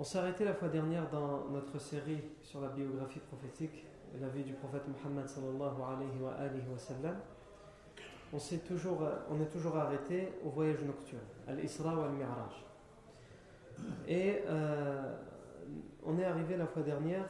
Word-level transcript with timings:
On 0.00 0.02
s'est 0.02 0.16
arrêté 0.16 0.46
la 0.46 0.54
fois 0.54 0.70
dernière 0.70 1.10
dans 1.10 1.44
notre 1.50 1.78
série 1.78 2.22
sur 2.40 2.62
la 2.62 2.68
biographie 2.68 3.18
prophétique 3.18 3.84
la 4.18 4.28
vie 4.28 4.44
du 4.44 4.54
prophète 4.54 4.84
Muhammad 4.88 5.28
sallallahu 5.28 5.76
alayhi 5.82 6.18
wa. 6.22 6.32
On, 8.32 8.38
est 8.38 9.46
toujours, 9.50 9.76
arrêté 9.76 10.32
au 10.42 10.48
voyage 10.48 10.82
nocturne, 10.84 11.20
al-Isra 11.46 11.94
ou 11.94 12.00
al-Mi'raj. 12.00 12.64
Et 14.08 14.40
euh, 14.46 15.16
on 16.06 16.18
est 16.18 16.24
arrivé 16.24 16.56
la 16.56 16.66
fois 16.66 16.80
dernière, 16.80 17.28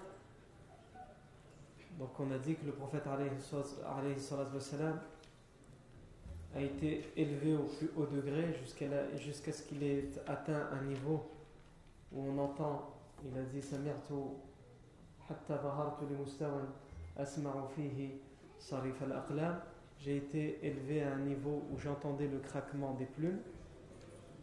donc 1.98 2.10
on 2.20 2.30
a 2.30 2.38
dit 2.38 2.54
que 2.54 2.66
le 2.66 2.72
prophète 2.72 3.08
alayhi 3.08 3.30
wa 4.30 4.46
a 6.54 6.60
été 6.60 7.12
élevé 7.16 7.56
au 7.56 7.64
plus 7.64 7.90
haut 7.96 8.06
degré 8.06 8.54
jusqu'à 8.62 8.86
jusqu 9.16 9.50
ce 9.50 9.64
qu'il 9.64 9.82
ait 9.82 10.08
atteint 10.28 10.68
un 10.70 10.84
niveau 10.84 11.28
où 12.11 12.27
on 12.29 12.37
entend, 12.37 12.93
il 13.23 13.37
a 13.37 13.43
dit 13.43 13.61
Samirtu 13.61 14.13
hatta 15.29 15.57
bahartu 15.57 16.05
li 16.05 16.15
mustawan 16.15 16.67
asma'u 17.17 17.67
fihi 17.75 18.21
sarif 18.57 19.01
al-aqlam. 19.01 19.59
J'ai 19.97 20.17
été 20.17 20.65
élevé 20.65 21.03
à 21.03 21.13
un 21.13 21.19
niveau 21.19 21.63
où 21.71 21.79
j'entendais 21.79 22.27
le 22.27 22.39
craquement 22.39 22.93
des 22.93 23.05
plumes. 23.05 23.39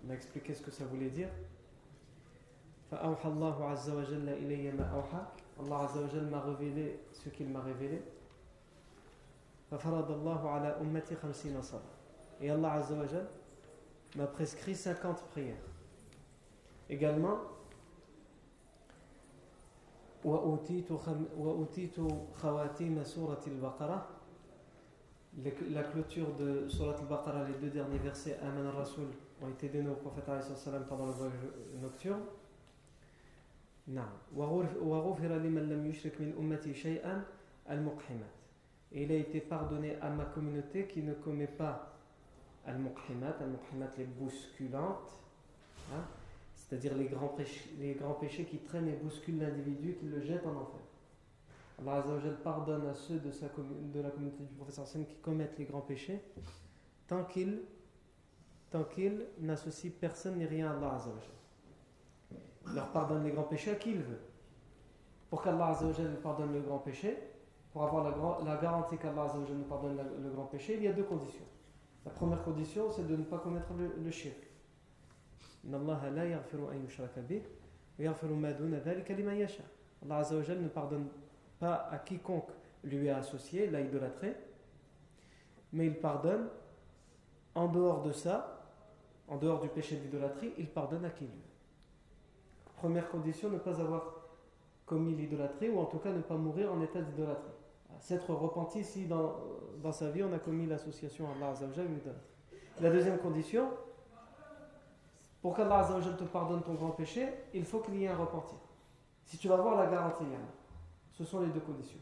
On 0.06 0.10
a 0.10 0.14
expliqué 0.14 0.54
ce 0.54 0.62
que 0.62 0.70
ça 0.70 0.84
voulait 0.84 1.10
dire. 1.10 1.28
فأوحى 2.92 3.28
الله 3.28 3.64
عز 3.64 3.90
وجل 3.90 4.28
إلي 4.28 4.70
ما 4.72 4.84
أوحى 4.84 5.24
Allah 5.60 5.88
عز 5.88 5.98
وجل 5.98 6.30
m'a 6.30 6.40
révélé 6.40 7.00
ce 7.12 7.30
qu'il 7.30 7.48
m'a 7.48 7.60
révélé 7.60 8.02
ففرض 9.70 10.10
الله 10.10 10.50
على 10.50 10.76
أمتي 10.80 11.16
خمسين 11.16 11.62
صلاة 11.62 11.80
et 12.42 12.50
Allah 12.50 12.72
عز 12.72 12.92
وجل 12.92 13.26
m'a 14.16 14.26
prescrit 14.26 14.74
50 14.74 15.22
prières 15.32 15.56
également 16.90 17.38
وأوتيت 20.25 21.97
خواتيم 22.35 23.03
سورة 23.03 23.41
البقرة 23.47 24.07
la 25.69 25.83
clôture 25.83 26.35
de 26.35 26.67
Surat 26.67 26.95
al-Baqarah, 26.99 27.45
les 27.47 27.53
deux 27.61 27.69
derniers 27.69 27.99
versets 27.99 28.39
Aman 28.41 28.65
al-Rasul 28.65 29.05
ont 29.39 29.49
été 29.49 29.69
donnés 29.69 29.89
au 29.89 29.93
prophète 29.93 30.25
pendant 30.89 31.05
le 31.05 31.11
voyage 31.11 31.33
nocturne. 31.79 32.21
نعم 33.87 34.09
وغفر 34.35 35.27
لمن 35.27 35.69
لم 35.69 35.85
يشرك 35.85 36.21
من 36.21 36.33
أمتي 36.39 36.73
شيئا 36.73 37.23
المقحمات 37.69 38.37
et 38.91 39.03
il 39.03 39.11
a 39.11 39.15
été 39.15 39.41
pardonné 39.41 39.97
à 40.01 40.09
ma 40.09 40.25
communauté 40.25 40.87
qui 40.87 41.01
ne 41.01 41.13
commet 41.13 41.47
pas 41.47 41.93
al-muqhimat 42.65 43.35
al-muqhimat 43.41 43.91
les 43.97 44.05
bousculantes 44.05 45.11
hein, 45.93 46.03
c'est-à-dire 46.67 46.95
les 46.95 47.05
grands, 47.05 47.29
péchés, 47.29 47.69
les 47.79 47.93
grands 47.93 48.13
péchés 48.13 48.45
qui 48.45 48.57
traînent 48.57 48.89
et 48.89 48.95
bousculent 48.95 49.39
l'individu, 49.39 49.95
qui 49.95 50.05
le 50.05 50.19
jettent 50.21 50.45
en 50.45 50.55
enfer. 50.55 50.81
Allah 51.79 51.97
Azzawajal 51.97 52.37
pardonne 52.41 52.87
à 52.87 52.93
ceux 52.93 53.19
de, 53.19 53.29
la 54.01 54.09
communauté 54.09 54.43
du 54.43 54.53
professeur 54.55 54.87
Sam 54.87 55.05
qui 55.05 55.15
commettent 55.15 55.57
les 55.57 55.65
grands 55.65 55.81
péchés, 55.81 56.21
tant 57.07 57.23
qu'ils 57.23 57.61
tant 58.69 58.85
n'associent 59.39 59.91
personne 59.99 60.37
ni 60.37 60.45
rien 60.45 60.71
à 60.71 60.75
Allah 60.75 60.95
Azzawajal. 60.95 61.31
Il 62.67 62.73
leur 62.73 62.91
pardonne 62.91 63.23
les 63.23 63.31
grands 63.31 63.43
péchés 63.43 63.71
à 63.71 63.75
qui 63.75 63.91
il 63.91 64.01
veut. 64.01 64.19
Pour 65.29 65.41
qu'Allah 65.41 65.67
Azzawajal 65.67 66.09
nous 66.09 66.21
pardonne 66.21 66.51
le 66.51 66.61
grand 66.61 66.79
péché, 66.79 67.17
pour 67.71 67.83
avoir 67.83 68.43
la, 68.43 68.57
garantie 68.57 68.97
qu'Allah 68.97 69.23
Azzawajal 69.23 69.55
nous 69.55 69.63
pardonne 69.65 69.95
le 69.95 70.29
grand 70.31 70.45
péché, 70.45 70.75
il 70.75 70.83
y 70.83 70.87
a 70.87 70.93
deux 70.93 71.03
conditions. 71.03 71.45
La 72.03 72.11
première 72.11 72.43
condition, 72.43 72.91
c'est 72.91 73.07
de 73.07 73.15
ne 73.15 73.23
pas 73.23 73.37
commettre 73.37 73.71
le, 73.73 74.03
le 74.03 74.11
shirk. 74.11 74.35
Allah 80.03 80.23
ne 80.31 80.67
pardonne 80.67 81.07
pas 81.59 81.89
à 81.91 81.97
quiconque 81.97 82.49
lui 82.83 83.09
a 83.09 83.17
associé, 83.17 83.67
l'a 83.67 83.81
idolâtré, 83.81 84.35
mais 85.73 85.87
il 85.87 85.99
pardonne 85.99 86.47
en 87.55 87.67
dehors 87.67 88.03
de 88.03 88.11
ça, 88.11 88.63
en 89.27 89.37
dehors 89.37 89.59
du 89.61 89.67
péché 89.67 89.97
d'idolâtrie, 89.97 90.53
il 90.57 90.67
pardonne 90.67 91.05
à 91.05 91.09
qui 91.09 91.25
lui. 91.25 91.41
Première 92.77 93.09
condition, 93.09 93.49
ne 93.49 93.57
pas 93.57 93.81
avoir 93.81 94.13
commis 94.85 95.15
l'idolâtrie, 95.15 95.69
ou 95.69 95.79
en 95.79 95.85
tout 95.85 95.97
cas 95.97 96.11
ne 96.11 96.21
pas 96.21 96.37
mourir 96.37 96.71
en 96.71 96.81
état 96.81 97.01
d'idolâtrie. 97.01 97.51
S'être 97.99 98.31
repenti 98.33 98.83
si 98.83 99.05
dans, 99.05 99.35
dans, 99.81 99.91
sa 99.91 100.11
vie 100.11 100.23
on 100.23 100.31
a 100.31 100.39
commis 100.39 100.67
l'association 100.67 101.27
à 101.27 101.31
Allah 101.35 101.53
La 102.79 102.91
deuxième 102.91 103.17
condition, 103.17 103.69
pour 105.47 105.55
qu'Allah 105.55 105.87
te 106.19 106.25
pardonne 106.25 106.61
ton 106.61 106.73
grand 106.73 106.89
péché, 106.89 107.25
il 107.53 107.63
faut 107.63 107.79
qu'il 107.79 107.95
y 107.95 108.03
ait 108.03 108.09
un 108.09 108.17
repentir. 108.17 108.57
Si 109.23 109.37
tu 109.37 109.47
vas 109.47 109.55
voir 109.55 109.77
la 109.77 109.89
garantie, 109.89 110.25
ce 111.13 111.23
sont 111.23 111.39
les 111.39 111.47
deux 111.47 111.61
conditions. 111.61 112.01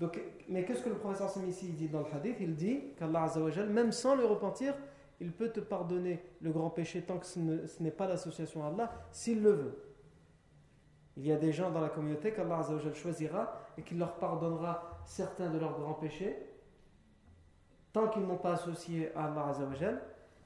Donc, 0.00 0.20
mais 0.48 0.64
qu'est-ce 0.64 0.82
que 0.82 0.88
le 0.88 0.96
professeur 0.96 1.30
ici 1.46 1.68
dit 1.68 1.86
dans 1.88 2.00
le 2.00 2.06
hadith? 2.12 2.38
Il 2.40 2.56
dit 2.56 2.80
qu'Allah 2.98 3.32
même 3.68 3.92
sans 3.92 4.16
le 4.16 4.24
repentir, 4.24 4.74
il 5.20 5.30
peut 5.30 5.50
te 5.50 5.60
pardonner 5.60 6.20
le 6.40 6.50
grand 6.50 6.70
péché 6.70 7.02
tant 7.02 7.18
que 7.18 7.26
ce 7.26 7.38
n'est 7.38 7.92
pas 7.92 8.08
l'association 8.08 8.64
à 8.64 8.66
Allah, 8.66 8.90
s'il 9.12 9.44
le 9.44 9.52
veut. 9.52 9.78
Il 11.16 11.24
y 11.24 11.30
a 11.30 11.36
des 11.36 11.52
gens 11.52 11.70
dans 11.70 11.80
la 11.80 11.88
communauté 11.88 12.32
qu'Allah 12.32 12.66
choisira 12.94 13.60
et 13.78 13.82
qu'il 13.82 14.00
leur 14.00 14.16
pardonnera 14.16 15.02
certains 15.04 15.50
de 15.50 15.58
leurs 15.60 15.78
grands 15.78 15.94
péchés 15.94 16.36
tant 17.92 18.08
qu'ils 18.08 18.26
n'ont 18.26 18.38
pas 18.38 18.54
associé 18.54 19.14
à 19.14 19.26
Allah 19.26 19.54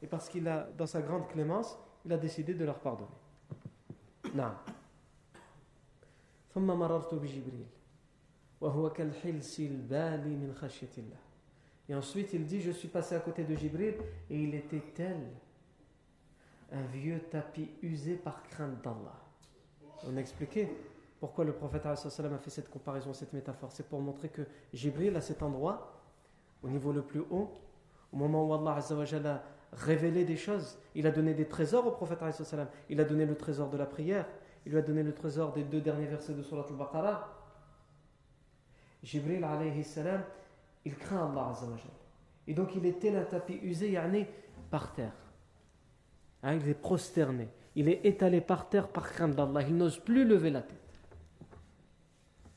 et 0.03 0.07
parce 0.07 0.29
qu'il 0.29 0.47
a, 0.49 0.69
dans 0.77 0.87
sa 0.87 1.01
grande 1.01 1.27
clémence, 1.29 1.79
il 2.06 2.14
a 2.14 2.18
décidé 2.18 2.54
de 2.54 2.66
leur 2.66 2.80
pardonner. 2.80 3.10
Non. 4.34 4.52
ثم 6.56 6.68
مررت 6.68 7.14
بجبريل 7.14 7.68
وهو 8.62 8.90
كالحلس 8.90 9.60
البالي 9.60 10.36
من 10.36 10.54
خشية 10.56 10.96
الله 10.98 11.20
Et 11.90 11.94
ensuite 11.94 12.34
il 12.34 12.46
dit 12.46 12.62
je 12.62 12.72
suis 12.72 12.88
passé 12.88 13.14
à 13.16 13.20
côté 13.20 13.44
de 13.44 13.56
Jibril 13.56 13.96
et 14.30 14.42
il 14.42 14.56
était 14.56 14.82
tel 14.96 15.18
un 16.72 16.82
vieux 16.84 17.20
tapis 17.30 17.70
usé 17.82 18.16
par 18.16 18.42
crainte 18.44 18.82
d'Allah. 18.82 19.20
On 20.08 20.18
a 20.18 20.20
expliqué 20.20 20.70
pourquoi 21.20 21.46
le 21.46 21.54
prophète 21.54 21.86
a 21.86 21.96
fait 21.96 22.50
cette 22.50 22.70
comparaison, 22.70 23.14
cette 23.14 23.34
métaphore. 23.34 23.72
C'est 23.72 23.88
pour 23.88 24.02
montrer 24.02 24.30
que 24.30 24.42
Jibril, 24.74 25.16
à 25.16 25.22
cet 25.22 25.44
endroit, 25.44 26.02
au 26.64 26.70
niveau 26.70 26.92
le 26.92 27.02
plus 27.02 27.22
haut, 27.30 27.52
au 28.12 28.18
moment 28.18 28.48
où 28.48 28.54
Allah 28.54 28.76
a 28.76 29.44
révélé 29.73 30.25
des 30.25 30.37
choses. 30.37 30.79
Il 30.95 31.07
a 31.07 31.11
donné 31.11 31.35
des 31.35 31.47
trésors 31.47 31.87
au 31.87 31.93
prophète. 31.93 32.19
Il 32.89 33.01
a 33.01 33.05
donné 33.05 33.27
le 33.27 33.37
trésor 33.37 33.71
de 33.71 33.77
la 33.77 33.87
prière. 33.87 34.27
Il 34.67 34.73
lui 34.73 34.79
a 34.79 34.83
donné 34.83 35.03
le 35.03 35.15
trésor 35.15 35.53
des 35.53 35.65
deux 35.65 35.81
derniers 35.81 36.07
versets 36.07 36.35
de 36.35 36.43
Surat 36.43 36.67
al-Baqarah. 36.69 37.29
Jibril 39.03 39.43
alayhi 39.45 39.83
salam, 39.83 40.23
il 40.85 40.95
craint 40.97 41.31
Allah 41.31 41.49
Azzawajal. 41.51 41.91
Et 42.47 42.55
donc 42.55 42.75
il 42.75 42.85
était 42.85 43.15
un 43.17 43.25
tapis 43.25 43.59
usé, 43.63 43.93
yani, 43.93 44.27
par 44.71 44.93
terre. 44.93 45.15
Hein, 46.43 46.55
il 46.57 46.69
est 46.69 46.75
prosterné. 46.75 47.49
Il 47.75 47.89
est 47.89 48.05
étalé 48.05 48.41
par 48.41 48.69
terre 48.69 48.89
par 48.89 49.11
crainte 49.11 49.35
d'Allah. 49.35 49.63
Il 49.63 49.77
n'ose 49.77 49.99
plus 49.99 50.25
lever 50.25 50.51
la 50.51 50.63
tête. 50.63 50.77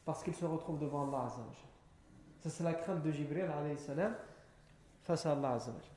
Parce 0.04 0.24
qu'il 0.24 0.33
se 0.36 0.44
retrouve 0.44 0.80
devant 0.80 1.07
Allah 1.07 1.27
Azzawajal. 1.27 1.69
Ça, 2.42 2.50
c'est 2.50 2.63
la 2.63 2.74
crainte 2.74 3.04
de 3.04 3.12
Jibril 3.12 3.44
alayhi 3.44 3.77
salam 3.77 4.13
face 5.04 5.25
à 5.25 5.31
Allah 5.31 5.54
Azzawajal. 5.54 5.92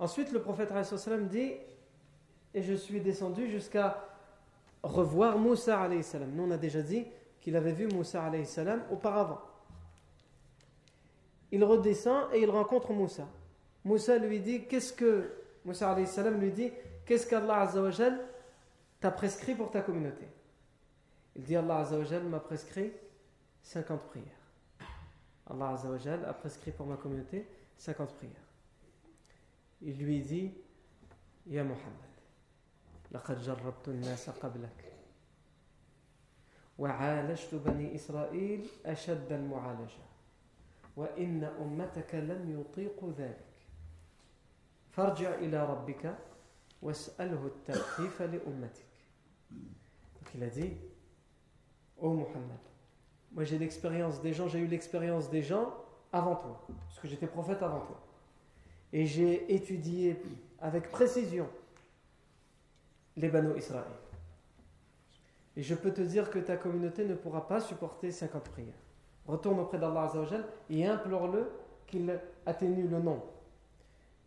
Ensuite, 0.00 0.32
le 0.32 0.40
prophète 0.40 0.72
salam 0.82 1.28
dit 1.28 1.52
Et 2.54 2.62
je 2.62 2.72
suis 2.72 3.00
descendu 3.00 3.50
jusqu'à 3.50 4.02
revoir 4.82 5.38
Moussa 5.38 5.88
salam. 6.02 6.30
Nous, 6.34 6.42
on 6.42 6.50
a 6.50 6.56
déjà 6.56 6.80
dit 6.80 7.06
qu'il 7.40 7.54
avait 7.54 7.72
vu 7.72 7.86
Moussa 7.86 8.30
salam 8.44 8.82
auparavant. 8.90 9.42
Il 11.52 11.62
redescend 11.64 12.32
et 12.32 12.40
il 12.40 12.50
rencontre 12.50 12.92
Moussa. 12.92 13.28
Moussa 13.84 14.16
lui 14.16 14.40
dit 14.40 14.64
Qu'est-ce 14.64 14.94
que. 14.94 15.30
Moussa 15.66 15.94
salam 16.06 16.40
lui 16.40 16.50
dit 16.50 16.72
Qu'est-ce 17.04 17.26
qu'Allah 17.26 17.70
t'a 19.00 19.10
prescrit 19.10 19.54
pour 19.54 19.70
ta 19.70 19.82
communauté? 19.82 20.26
Il 21.36 21.42
dit 21.42 21.56
Allah 21.56 21.86
m'a 22.28 22.40
prescrit 22.40 22.90
50 23.62 24.00
prières. 24.04 24.24
Allah 25.50 25.76
a 26.26 26.32
prescrit 26.32 26.70
pour 26.70 26.86
ma 26.86 26.96
communauté 26.96 27.46
50 27.76 28.14
prières. 28.14 28.49
Il 29.82 29.98
lui 29.98 30.20
dit 30.20 30.52
Ya 31.46 31.64
Muhammad, 31.64 32.10
لقد 33.12 33.42
جربت 33.42 33.88
الناس 33.88 34.30
قبلك 34.30 34.92
وعالجت 36.78 37.54
بني 37.54 37.94
إسرائيل 37.94 38.66
أشد 38.86 39.32
المعالجة 39.32 40.04
وإن 40.96 41.44
أمتك 41.44 42.14
لم 42.14 42.60
يطيقوا 42.60 43.12
ذلك 43.12 43.46
فارجع 44.90 45.34
إلى 45.34 45.66
ربك 45.66 46.14
واسأله 46.82 47.46
التخفيف 47.46 48.22
لأمتك 48.22 48.90
Donc 50.20 50.34
il 50.34 50.42
a 50.42 50.50
dit, 50.50 50.76
Ô 51.96 52.08
oh 52.08 52.12
Muhammad, 52.14 52.60
moi 53.32 53.44
j'ai 53.44 53.58
l'expérience 53.58 54.20
des 54.20 54.32
gens, 54.32 54.48
j'ai 54.48 54.60
eu 54.60 54.66
l'expérience 54.66 55.30
des 55.30 55.42
gens 55.42 55.74
avant 56.12 56.36
toi, 56.36 56.66
parce 56.86 57.00
que 57.00 57.08
j'étais 57.08 57.26
prophète 57.26 57.62
avant 57.62 57.80
toi. 57.80 58.09
Et 58.92 59.06
j'ai 59.06 59.54
étudié 59.54 60.20
avec 60.60 60.90
précision 60.90 61.48
les 63.16 63.28
Banu 63.28 63.56
Israël. 63.56 63.84
Et 65.56 65.62
je 65.62 65.74
peux 65.74 65.92
te 65.92 66.00
dire 66.00 66.30
que 66.30 66.38
ta 66.38 66.56
communauté 66.56 67.04
ne 67.04 67.14
pourra 67.14 67.46
pas 67.46 67.60
supporter 67.60 68.10
50 68.10 68.44
prières. 68.44 68.74
Retourne 69.26 69.60
auprès 69.60 69.78
d'Allah 69.78 70.04
Azzawajal 70.04 70.44
et 70.70 70.86
implore-le 70.86 71.50
qu'il 71.86 72.18
atténue 72.46 72.88
le 72.88 73.00
nombre. 73.00 73.26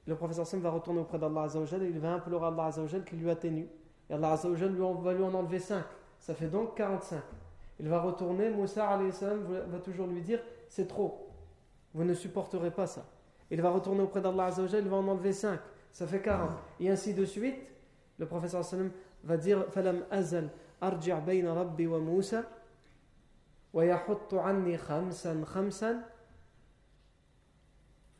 Le 0.06 0.15
professeur 0.15 0.45
Sam 0.45 0.60
va 0.60 0.69
retourner 0.69 1.00
auprès 1.00 1.18
d'Allah 1.18 1.44
Azzawajal 1.44 1.83
et 1.83 1.88
il 1.88 2.00
va 2.00 2.13
implorer 2.13 2.48
Allah 2.48 2.66
Azzawajal 2.66 3.04
qu'il 3.04 3.19
lui 3.19 3.30
atténue. 3.30 3.68
Et 4.09 4.13
Allah 4.13 4.33
Azzawajal 4.33 4.75
va 4.75 5.13
lui 5.13 5.24
en 5.24 5.33
enlever 5.33 5.59
5. 5.59 5.83
Ça 6.19 6.36
fait 6.36 6.48
donc 6.48 6.75
45. 6.75 7.21
Il 7.80 7.89
va 7.89 8.01
retourner, 8.01 8.50
Moussa 8.50 8.98
va 9.68 9.80
toujours 9.80 10.07
lui 10.07 10.21
dire 10.21 10.39
c'est 10.69 10.88
trop. 10.88 11.30
Vous 11.94 12.04
ne 12.04 12.13
supporterez 12.13 12.71
pas 12.71 12.88
ça. 12.88 13.06
Il 13.50 13.61
va 13.62 13.70
retourner 13.70 14.03
auprès 14.03 14.20
d'Allah 14.20 14.47
Azzawajal, 14.47 14.82
il 14.82 14.88
va 14.88 14.97
en 14.97 15.09
enlever 15.09 15.32
5. 15.32 15.59
Ça 15.93 16.06
fait 16.06 16.20
40. 16.20 16.50
Et 16.81 16.91
ainsi 16.91 17.15
de 17.15 17.25
suite. 17.25 17.56
Le 18.19 18.26
professeur 18.26 18.65
Sallam 18.65 18.91
va 19.25 19.37
dire 19.37 19.67
Falam 19.70 20.05
azal 20.11 20.50
arji' 20.81 21.12
bayna 21.25 21.55
rabbi 21.55 21.87
wa 21.87 21.99
Moussa 21.99 22.44
ويحط 23.73 24.35
عني 24.35 24.79
خمسا 24.79 25.44
خمسا 25.44 26.11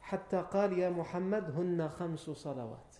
حتى 0.01 0.41
قال 0.41 0.79
يا 0.79 0.91
محمد 0.91 1.51
هن 1.51 1.89
خمس 1.89 2.31
صلوات 2.31 2.97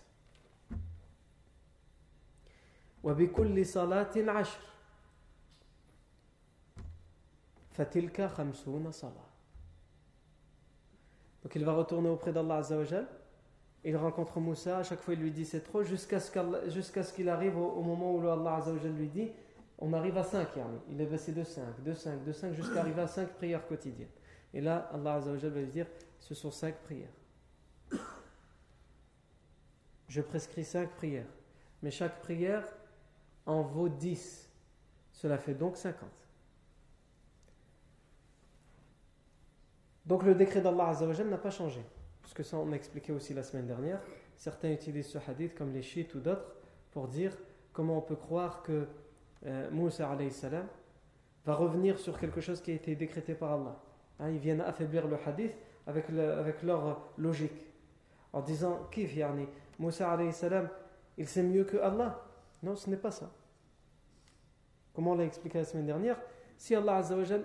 وبكل 3.03 3.65
صلاة 3.65 4.11
عشر 4.17 4.59
فتلك 7.71 8.25
خمسون 8.25 8.91
صلاة 8.91 9.29
donc 11.44 11.54
il 11.54 11.64
va 11.64 11.74
retourner 11.74 12.08
auprès 12.08 12.32
d'Allah 12.32 12.56
Azzawajal. 12.56 13.06
Il 13.84 13.96
rencontre 13.98 14.40
Moussa, 14.40 14.78
à 14.78 14.82
chaque 14.82 15.00
fois 15.00 15.12
il 15.12 15.20
lui 15.20 15.30
dit 15.30 15.44
c'est 15.44 15.60
trop, 15.60 15.82
jusqu'à 15.82 16.18
ce 16.18 17.12
qu'il 17.12 17.28
arrive 17.28 17.58
au, 17.58 17.82
moment 17.82 18.14
où 18.14 18.26
Allah 18.26 18.56
Azzawajal 18.56 18.92
lui 18.92 19.08
dit 19.08 19.30
on 19.78 19.92
arrive 19.92 20.16
à 20.16 20.24
5 20.24 20.56
yani. 20.56 20.78
Il 20.90 21.00
est 21.00 21.06
baissé 21.06 21.32
de 21.32 21.44
5, 21.44 21.82
de 21.82 21.92
5, 21.92 22.24
de 22.24 22.32
5 22.32 22.54
jusqu'à 22.54 22.80
arriver 22.80 23.02
à 23.02 23.06
5 23.06 23.28
prières 23.34 23.66
quotidiennes. 23.66 24.08
Et 24.54 24.62
là, 24.62 24.88
Allah 24.92 25.16
Azzawajal 25.16 25.50
va 25.50 25.60
lui 25.60 25.70
dire 25.70 25.86
ce 26.18 26.34
sont 26.34 26.50
5 26.50 26.76
prières. 26.76 27.12
Je 30.08 30.22
prescris 30.22 30.64
5 30.64 30.90
prières. 30.90 31.26
Mais 31.82 31.90
chaque 31.90 32.20
prière 32.22 32.64
en 33.44 33.60
vaut 33.60 33.90
10. 33.90 34.48
Cela 35.12 35.36
fait 35.36 35.54
donc 35.54 35.76
50. 35.76 36.08
Donc 40.06 40.22
le 40.22 40.34
décret 40.34 40.60
d'Allah 40.60 40.88
Azzawajal 40.88 41.28
n'a 41.28 41.38
pas 41.38 41.50
changé. 41.50 41.80
Parce 42.20 42.34
que 42.34 42.42
ça, 42.42 42.56
on 42.56 42.72
a 42.72 42.76
expliqué 42.76 43.12
aussi 43.12 43.34
la 43.34 43.42
semaine 43.42 43.66
dernière. 43.66 44.00
Certains 44.36 44.70
utilisent 44.70 45.08
ce 45.08 45.18
hadith 45.18 45.54
comme 45.54 45.72
les 45.72 45.82
chiites 45.82 46.14
ou 46.14 46.20
d'autres 46.20 46.54
pour 46.90 47.08
dire 47.08 47.36
comment 47.72 47.98
on 47.98 48.02
peut 48.02 48.16
croire 48.16 48.62
que 48.62 48.86
euh, 49.46 49.70
Moussa 49.70 50.16
salam 50.30 50.66
va 51.44 51.54
revenir 51.54 51.98
sur 51.98 52.18
quelque 52.18 52.40
chose 52.40 52.60
qui 52.60 52.70
a 52.70 52.74
été 52.74 52.96
décrété 52.96 53.34
par 53.34 53.52
Allah. 53.52 53.80
Hein, 54.18 54.30
ils 54.30 54.38
viennent 54.38 54.60
affaiblir 54.60 55.06
le 55.06 55.16
hadith 55.26 55.52
avec, 55.86 56.08
avec 56.10 56.62
leur 56.62 57.12
logique. 57.18 57.66
En 58.32 58.40
disant, 58.40 58.88
Kif 58.90 59.14
yani, 59.14 59.46
Moussa 59.78 60.16
salam, 60.32 60.68
il 61.16 61.26
sait 61.28 61.42
mieux 61.42 61.64
que 61.64 61.76
Allah. 61.76 62.20
Non, 62.62 62.74
ce 62.74 62.88
n'est 62.88 62.96
pas 62.96 63.10
ça. 63.10 63.30
Comme 64.94 65.08
on 65.08 65.14
l'a 65.14 65.24
expliqué 65.24 65.58
la 65.58 65.64
semaine 65.64 65.86
dernière, 65.86 66.18
si 66.56 66.74
Allah 66.74 66.96
Azzawajal, 66.96 67.44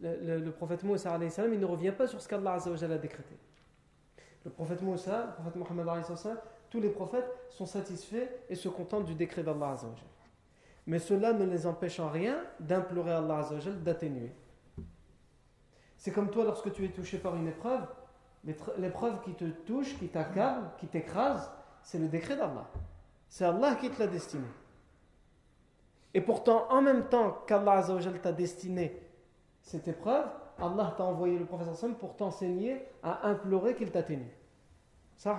le, 0.00 0.50
prophète 0.50 0.82
Moussa 0.82 1.18
il 1.18 1.60
ne 1.60 1.64
revient 1.64 1.92
pas 1.92 2.06
sur 2.06 2.20
ce 2.20 2.28
qu'Allah 2.28 2.54
a 2.54 2.98
décrété. 2.98 3.36
Le 4.44 4.50
prophète 4.50 4.82
Moussa, 4.82 5.26
le 5.26 5.32
prophète 5.32 5.56
Mohammed 5.56 5.86
tous 6.70 6.80
les 6.80 6.90
prophètes 6.90 7.30
sont 7.48 7.66
satisfaits 7.66 8.28
et 8.48 8.54
se 8.54 8.68
contentent 8.68 9.04
du 9.04 9.14
décret 9.14 9.42
d'Allah. 9.42 9.76
Mais 10.86 10.98
cela 10.98 11.32
ne 11.32 11.44
les 11.44 11.66
empêche 11.66 11.98
en 12.00 12.08
rien 12.08 12.38
d'implorer 12.60 13.12
Allah 13.12 13.48
d'atténuer. 13.82 14.32
C'est 15.96 16.12
comme 16.12 16.30
toi 16.30 16.44
lorsque 16.44 16.72
tu 16.72 16.84
es 16.84 16.90
touché 16.90 17.18
par 17.18 17.34
une 17.36 17.48
épreuve, 17.48 17.86
l'épreuve 18.78 19.20
qui 19.22 19.34
te 19.34 19.44
touche, 19.44 19.98
qui 19.98 20.08
t'accable, 20.08 20.70
qui 20.78 20.86
t'écrase, 20.86 21.50
c'est 21.82 21.98
le 21.98 22.08
décret 22.08 22.36
d'Allah. 22.36 22.68
C'est 23.28 23.44
Allah 23.44 23.74
qui 23.76 23.90
te 23.90 23.98
l'a 23.98 24.06
destiné. 24.06 24.46
Et 26.14 26.20
pourtant, 26.20 26.66
en 26.70 26.82
même 26.82 27.08
temps 27.08 27.42
qu'Allah 27.46 27.84
t'a 28.22 28.32
destiné 28.32 29.05
cette 29.66 29.88
épreuve, 29.88 30.26
Allah 30.58 30.94
t'a 30.96 31.04
envoyé 31.04 31.38
le 31.38 31.44
prophète 31.44 31.68
pour 31.98 32.16
t'enseigner 32.16 32.82
à 33.02 33.28
implorer 33.28 33.74
qu'il 33.74 33.90
t'atténue. 33.90 34.32
Ça, 35.16 35.36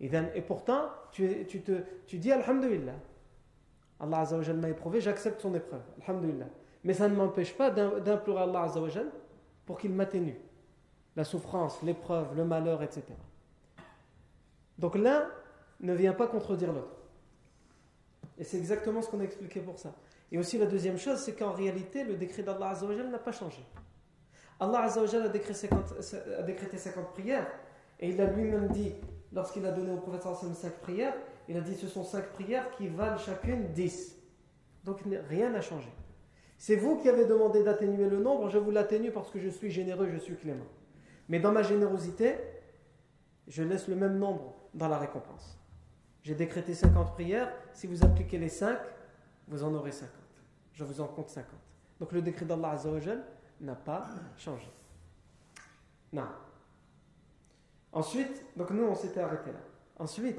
Et 0.00 0.42
pourtant, 0.42 0.88
tu, 1.10 1.44
tu, 1.46 1.60
te, 1.60 1.82
tu 2.06 2.18
dis 2.18 2.30
Alhamdulillah. 2.30 2.94
Allah 3.98 4.20
Azzawajal 4.20 4.56
m'a 4.58 4.68
éprouvé, 4.68 5.00
j'accepte 5.00 5.40
son 5.40 5.54
épreuve. 5.54 5.82
Alhamdulillah. 6.06 6.46
Mais 6.84 6.94
ça 6.94 7.08
ne 7.08 7.16
m'empêche 7.16 7.56
pas 7.56 7.70
d'implorer 7.70 8.42
Allah 8.42 8.62
Azzawajal 8.62 9.10
pour 9.66 9.78
qu'il 9.78 9.92
m'atténue. 9.92 10.36
La 11.16 11.24
souffrance, 11.24 11.82
l'épreuve, 11.82 12.36
le 12.36 12.44
malheur, 12.44 12.82
etc. 12.82 13.02
Donc 14.78 14.94
l'un 14.94 15.26
ne 15.80 15.94
vient 15.94 16.12
pas 16.12 16.28
contredire 16.28 16.72
l'autre. 16.72 16.94
Et 18.38 18.44
c'est 18.44 18.58
exactement 18.58 19.02
ce 19.02 19.10
qu'on 19.10 19.20
a 19.20 19.24
expliqué 19.24 19.60
pour 19.60 19.78
ça. 19.78 19.92
Et 20.32 20.38
aussi 20.38 20.58
la 20.58 20.66
deuxième 20.66 20.98
chose, 20.98 21.18
c'est 21.18 21.34
qu'en 21.34 21.52
réalité, 21.52 22.04
le 22.04 22.16
décret 22.16 22.42
d'Allah 22.42 22.70
Azzawajal 22.70 23.10
n'a 23.10 23.18
pas 23.18 23.32
changé. 23.32 23.64
Allah 24.58 24.82
Azzawajal 24.82 25.22
a, 25.22 25.28
décrété 25.28 25.54
50, 25.54 25.94
a 26.38 26.42
décrété 26.42 26.78
50 26.78 27.12
prières 27.12 27.46
et 28.00 28.10
il 28.10 28.20
a 28.20 28.26
lui-même 28.26 28.68
dit, 28.68 28.92
lorsqu'il 29.32 29.64
a 29.66 29.70
donné 29.70 29.92
au 29.92 29.98
prophète 29.98 30.22
5 30.22 30.72
prières, 30.80 31.14
il 31.48 31.56
a 31.56 31.60
dit 31.60 31.74
ce 31.74 31.86
sont 31.86 32.04
cinq 32.04 32.26
prières 32.32 32.70
qui 32.72 32.88
valent 32.88 33.18
chacune 33.18 33.72
10. 33.72 34.16
Donc 34.84 35.00
rien 35.28 35.50
n'a 35.50 35.60
changé. 35.60 35.88
C'est 36.58 36.76
vous 36.76 36.96
qui 36.96 37.08
avez 37.08 37.26
demandé 37.26 37.62
d'atténuer 37.62 38.08
le 38.08 38.18
nombre, 38.18 38.48
je 38.48 38.58
vous 38.58 38.70
l'atténue 38.70 39.10
parce 39.10 39.30
que 39.30 39.38
je 39.38 39.48
suis 39.48 39.70
généreux, 39.70 40.08
je 40.12 40.18
suis 40.18 40.36
clément. 40.36 40.64
Mais 41.28 41.38
dans 41.38 41.52
ma 41.52 41.62
générosité, 41.62 42.34
je 43.46 43.62
laisse 43.62 43.88
le 43.88 43.96
même 43.96 44.18
nombre 44.18 44.54
dans 44.74 44.88
la 44.88 44.98
récompense. 44.98 45.58
J'ai 46.22 46.34
décrété 46.34 46.74
50 46.74 47.12
prières, 47.12 47.52
si 47.72 47.86
vous 47.86 48.04
appliquez 48.04 48.38
les 48.38 48.48
5, 48.48 48.78
vous 49.48 49.62
en 49.62 49.74
aurez 49.74 49.92
50. 49.92 50.10
Je 50.72 50.84
vous 50.84 51.00
en 51.00 51.06
compte 51.06 51.28
50. 51.30 51.50
Donc 52.00 52.12
le 52.12 52.22
décret 52.22 52.44
d'Allah 52.44 52.70
Azzawajal 52.70 53.24
n'a 53.60 53.74
pas 53.74 54.06
changé. 54.36 54.70
Non. 56.12 56.26
Ensuite, 57.92 58.44
donc 58.56 58.70
nous 58.70 58.84
on 58.84 58.94
s'était 58.94 59.20
arrêté 59.20 59.52
là. 59.52 59.60
Ensuite, 59.98 60.38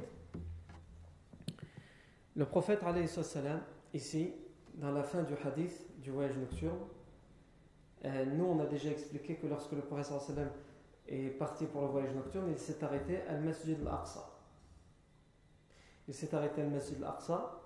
le 2.36 2.46
prophète, 2.46 2.82
salam, 3.08 3.62
ici, 3.94 4.34
dans 4.76 4.92
la 4.92 5.04
fin 5.04 5.24
du 5.24 5.34
hadith 5.44 6.00
du 6.00 6.12
voyage 6.12 6.38
nocturne, 6.38 6.78
Euh, 8.06 8.26
nous, 8.26 8.46
on 8.46 8.60
a 8.60 8.66
déjà 8.66 8.92
expliqué 8.92 9.36
que 9.38 9.48
lorsque 9.48 9.72
le 9.72 9.82
professeur 9.82 10.22
sallam 10.22 10.50
est 11.08 11.30
parti 11.38 11.66
pour 11.66 11.82
le 11.82 11.88
voyage 11.88 12.14
nocturne, 12.14 12.50
il 12.52 12.58
s'est 12.58 12.84
arrêté 12.84 13.22
à 13.24 13.34
Masjid 13.34 13.76
al-Aqsa. 13.82 14.30
Il 16.08 16.14
s'est 16.14 16.34
arrêté 16.36 16.62
à 16.62 16.66
Masjid 16.66 17.02
al-Aqsa. 17.02 17.60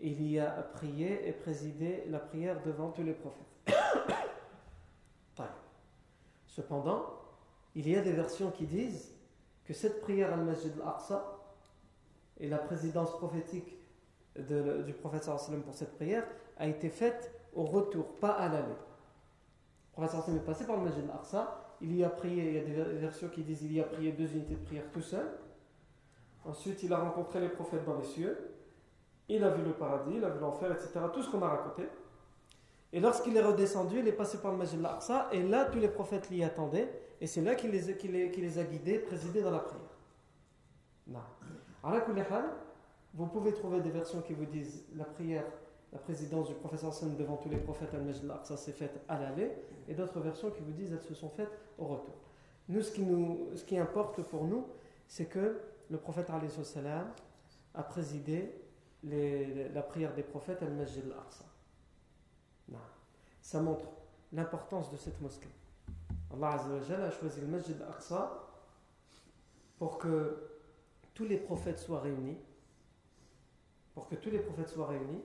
Il 0.00 0.22
y 0.30 0.38
a 0.38 0.50
prié 0.50 1.28
et 1.28 1.32
présidé 1.32 2.04
la 2.08 2.18
prière 2.18 2.62
devant 2.62 2.90
tous 2.90 3.02
les 3.02 3.14
prophètes. 3.14 3.46
Cependant, 6.46 7.04
il 7.74 7.88
y 7.88 7.96
a 7.96 8.02
des 8.02 8.12
versions 8.12 8.50
qui 8.50 8.66
disent 8.66 9.14
que 9.64 9.72
cette 9.72 10.00
prière 10.00 10.32
al-Masjid 10.32 10.72
al-Aqsa 10.82 11.38
et 12.40 12.48
la 12.48 12.58
présidence 12.58 13.12
prophétique 13.12 13.76
du 14.36 14.92
prophète 14.94 15.24
sallam 15.24 15.62
pour 15.62 15.74
cette 15.74 15.94
prière 15.94 16.24
a 16.56 16.66
été 16.66 16.88
faite 16.88 17.32
au 17.54 17.64
retour, 17.64 18.06
pas 18.16 18.32
à 18.32 18.48
l'aller. 18.48 18.66
Le 18.66 19.92
prophète 19.92 20.10
sallam 20.10 20.36
est 20.36 20.44
passé 20.44 20.66
par 20.66 20.76
le 20.78 20.84
Masjid 20.84 21.04
al-Aqsa, 21.04 21.76
il 21.80 21.94
y 21.94 22.02
a 22.02 22.10
prié, 22.10 22.48
il 22.48 22.54
y 22.54 22.58
a 22.58 22.64
des 22.64 22.98
versions 22.98 23.28
qui 23.28 23.42
disent 23.42 23.62
il 23.62 23.72
y 23.72 23.80
a 23.80 23.84
prié 23.84 24.12
deux 24.12 24.32
unités 24.32 24.54
de 24.54 24.64
prière 24.64 24.90
tout 24.92 25.02
seul. 25.02 25.26
Ensuite, 26.44 26.82
il 26.82 26.92
a 26.92 26.98
rencontré 26.98 27.40
les 27.40 27.50
prophètes 27.50 27.84
dans 27.84 27.98
les 27.98 28.04
cieux, 28.04 28.36
il 29.28 29.44
a 29.44 29.50
vu 29.50 29.62
le 29.62 29.72
paradis, 29.72 30.14
il 30.16 30.24
a 30.24 30.30
vu 30.30 30.40
l'enfer, 30.40 30.72
etc. 30.72 31.00
Tout 31.12 31.22
ce 31.22 31.30
qu'on 31.30 31.42
a 31.42 31.48
raconté. 31.48 31.88
Et 32.92 33.00
lorsqu'il 33.00 33.36
est 33.36 33.42
redescendu, 33.42 33.98
il 33.98 34.08
est 34.08 34.12
passé 34.12 34.38
par 34.38 34.52
le 34.52 34.58
Masjid 34.58 34.78
al-Aqsa, 34.78 35.28
et 35.32 35.42
là, 35.42 35.66
tous 35.66 35.78
les 35.78 35.88
prophètes 35.88 36.30
l'y 36.30 36.42
attendaient, 36.42 36.90
et 37.20 37.26
c'est 37.26 37.42
là 37.42 37.54
qu'il 37.54 37.70
les, 37.70 38.58
a 38.58 38.62
guidés, 38.64 38.98
présidés 38.98 39.42
dans 39.42 39.50
la 39.50 39.58
prière. 39.58 39.82
Non. 41.06 41.20
Vous 43.14 43.26
pouvez 43.26 43.52
trouver 43.52 43.80
des 43.80 43.90
versions 43.90 44.22
qui 44.22 44.32
vous 44.32 44.46
disent 44.46 44.84
la 44.96 45.04
prière, 45.04 45.44
la 45.92 45.98
présidence 45.98 46.48
du 46.48 46.54
professeur 46.54 46.90
Hassan 46.90 47.16
devant 47.16 47.36
tous 47.36 47.48
les 47.48 47.56
prophètes 47.56 47.92
al-Majd 47.92 48.24
al-Aqsa 48.24 48.56
s'est 48.56 48.72
faite 48.72 49.00
à 49.08 49.18
l'aller, 49.18 49.50
et 49.86 49.94
d'autres 49.94 50.20
versions 50.20 50.50
qui 50.50 50.62
vous 50.62 50.72
disent 50.72 50.92
elles 50.92 51.02
se 51.02 51.14
sont 51.14 51.30
faites 51.30 51.50
au 51.78 51.86
retour. 51.86 52.14
Nous, 52.68 52.82
ce 52.82 52.92
qui, 52.92 53.02
nous, 53.02 53.48
ce 53.54 53.64
qui 53.64 53.78
importe 53.78 54.22
pour 54.22 54.44
nous, 54.44 54.66
c'est 55.06 55.26
que 55.26 55.60
le 55.90 55.98
prophète 55.98 56.30
a 57.74 57.82
présidé 57.82 58.54
la 59.04 59.82
prière 59.82 60.14
des 60.14 60.22
prophètes 60.22 60.62
al-Majd 60.62 61.12
al-Aqsa. 61.12 61.44
Ça 63.40 63.60
montre 63.62 63.88
l'importance 64.32 64.90
de 64.90 64.96
cette 64.96 65.20
mosquée. 65.20 65.48
Allah 66.32 66.60
a 66.60 67.10
choisi 67.10 67.40
le 67.40 67.46
Masjid 67.46 67.80
al-Aqsa 67.80 68.46
pour 69.78 69.98
que 69.98 70.50
tous 71.14 71.24
les 71.24 71.38
prophètes 71.38 71.78
soient 71.78 72.00
réunis 72.00 72.36
pour 73.98 74.06
que 74.06 74.14
tous 74.14 74.30
les 74.30 74.38
prophètes 74.38 74.68
soient 74.68 74.86
réunis 74.86 75.24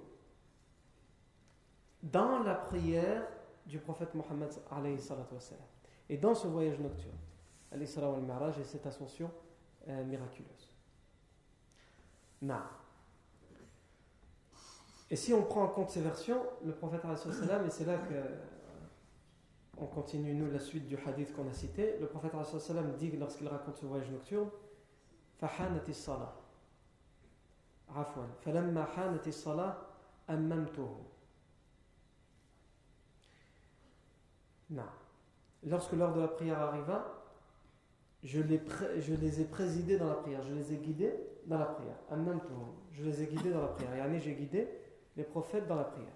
dans 2.01 2.39
la 2.39 2.55
prière 2.55 3.21
du 3.67 3.77
prophète 3.77 4.15
Mohammed 4.15 4.49
et 6.09 6.17
dans 6.17 6.33
ce 6.33 6.47
voyage 6.47 6.79
nocturne 6.79 7.15
et 7.71 7.85
cette 8.63 8.87
ascension 8.87 9.29
euh, 9.87 10.03
miraculeuse. 10.05 10.75
Et 15.12 15.16
si 15.16 15.32
on 15.32 15.42
prend 15.42 15.64
en 15.64 15.68
compte 15.68 15.90
ces 15.90 16.00
versions, 16.00 16.42
le 16.64 16.72
prophète 16.72 17.02
et 17.04 17.70
c'est 17.70 17.84
là 17.84 17.96
que 17.96 18.14
on 19.80 19.86
continue 19.86 20.34
nous 20.34 20.50
la 20.50 20.58
suite 20.58 20.86
du 20.86 20.98
hadith 21.06 21.34
qu'on 21.34 21.48
a 21.48 21.52
cité, 21.52 21.96
le 22.00 22.06
prophète 22.06 22.32
dit 22.98 23.10
lorsqu'il 23.12 23.48
raconte 23.48 23.76
ce 23.76 23.86
voyage 23.86 24.10
nocturne, 24.10 24.50
Fahanati 25.38 25.94
salah 25.94 26.34
عفوا 27.96 28.26
فلما 28.44 28.84
حانت 28.84 29.28
الصلاة 29.28 29.76
أممته 30.30 31.04
Non. 34.70 34.82
Lorsque 35.66 35.92
l'heure 35.92 36.12
de 36.12 36.20
la 36.20 36.28
prière 36.28 36.60
arriva, 36.60 37.24
je 38.22 38.42
les, 38.42 38.60
je 39.00 39.14
les 39.14 39.40
ai 39.40 39.44
présidés 39.46 39.96
dans 39.96 40.08
la 40.08 40.16
prière, 40.16 40.42
je 40.42 40.52
les 40.52 40.74
ai 40.74 40.76
guidés 40.76 41.14
dans 41.46 41.58
la 41.58 41.64
prière. 41.64 41.96
Je 42.92 43.02
les 43.02 43.22
ai 43.22 43.26
guidés 43.28 43.50
dans 43.50 43.62
la 43.62 43.68
prière. 43.68 44.12
Et 44.12 44.20
j'ai 44.20 44.34
guidé 44.34 44.68
les 45.16 45.24
prophètes 45.24 45.66
dans 45.66 45.76
la 45.76 45.84
prière. 45.84 46.14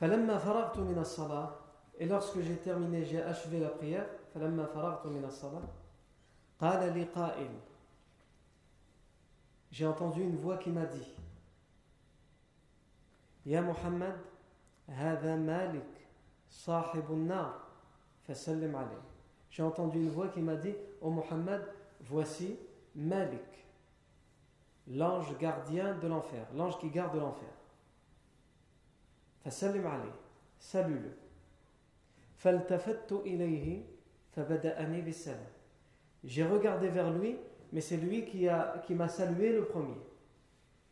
فلما 0.00 0.38
فرغت 0.38 0.78
من 0.78 0.98
الصلاة 0.98 1.50
et 1.98 2.06
lorsque 2.06 2.40
j'ai 2.40 2.56
terminé, 2.56 3.04
j'ai 3.04 3.20
achevé 3.20 3.58
la 3.58 3.70
prière, 3.70 4.06
فلما 4.34 4.66
فرغت 4.66 5.06
من 5.06 5.24
الصلاة 5.24 5.68
قال 6.60 6.92
لي 6.92 7.04
قائل 7.04 7.50
j'ai 9.70 9.86
entendu 9.86 10.22
une 10.22 10.36
voix 10.36 10.56
qui 10.56 10.70
m'a 10.70 10.86
dit 10.86 11.14
Ya 13.44 13.62
Muhammad, 13.62 14.14
هذا 14.88 15.36
Malik, 15.36 15.82
صاحب 16.50 17.04
النار 17.10 17.54
فسلم 18.28 18.76
عليه. 18.76 19.02
J'ai 19.50 19.62
entendu 19.62 19.98
une 19.98 20.10
voix 20.10 20.28
qui 20.28 20.40
m'a 20.40 20.56
dit 20.56 20.74
Ô 21.00 21.08
oh 21.08 21.10
Muhammad, 21.10 21.62
voici 22.00 22.58
Malik, 22.94 23.61
l'ange 24.88 25.36
gardien 25.38 25.94
de 25.94 26.08
l'enfer, 26.08 26.46
l'ange 26.54 26.78
qui 26.78 26.90
garde 26.90 27.16
l'enfer. 27.16 27.48
فسلم 29.44 29.86
عليه, 29.86 30.14
salue-le. 30.58 31.12
فالتفت 32.36 33.12
إليه 33.12 33.82
فبدأني 34.36 35.00
بالسلام. 35.00 35.46
J'ai 36.24 36.44
regardé 36.44 36.88
vers 36.88 37.10
lui 37.10 37.36
mais 37.72 37.80
c'est 37.80 37.96
lui 37.96 38.24
qui 38.24 38.46
m'a 38.46 38.82
qui 38.86 38.96
salué 39.08 39.52
le 39.52 39.64
premier. 39.64 39.96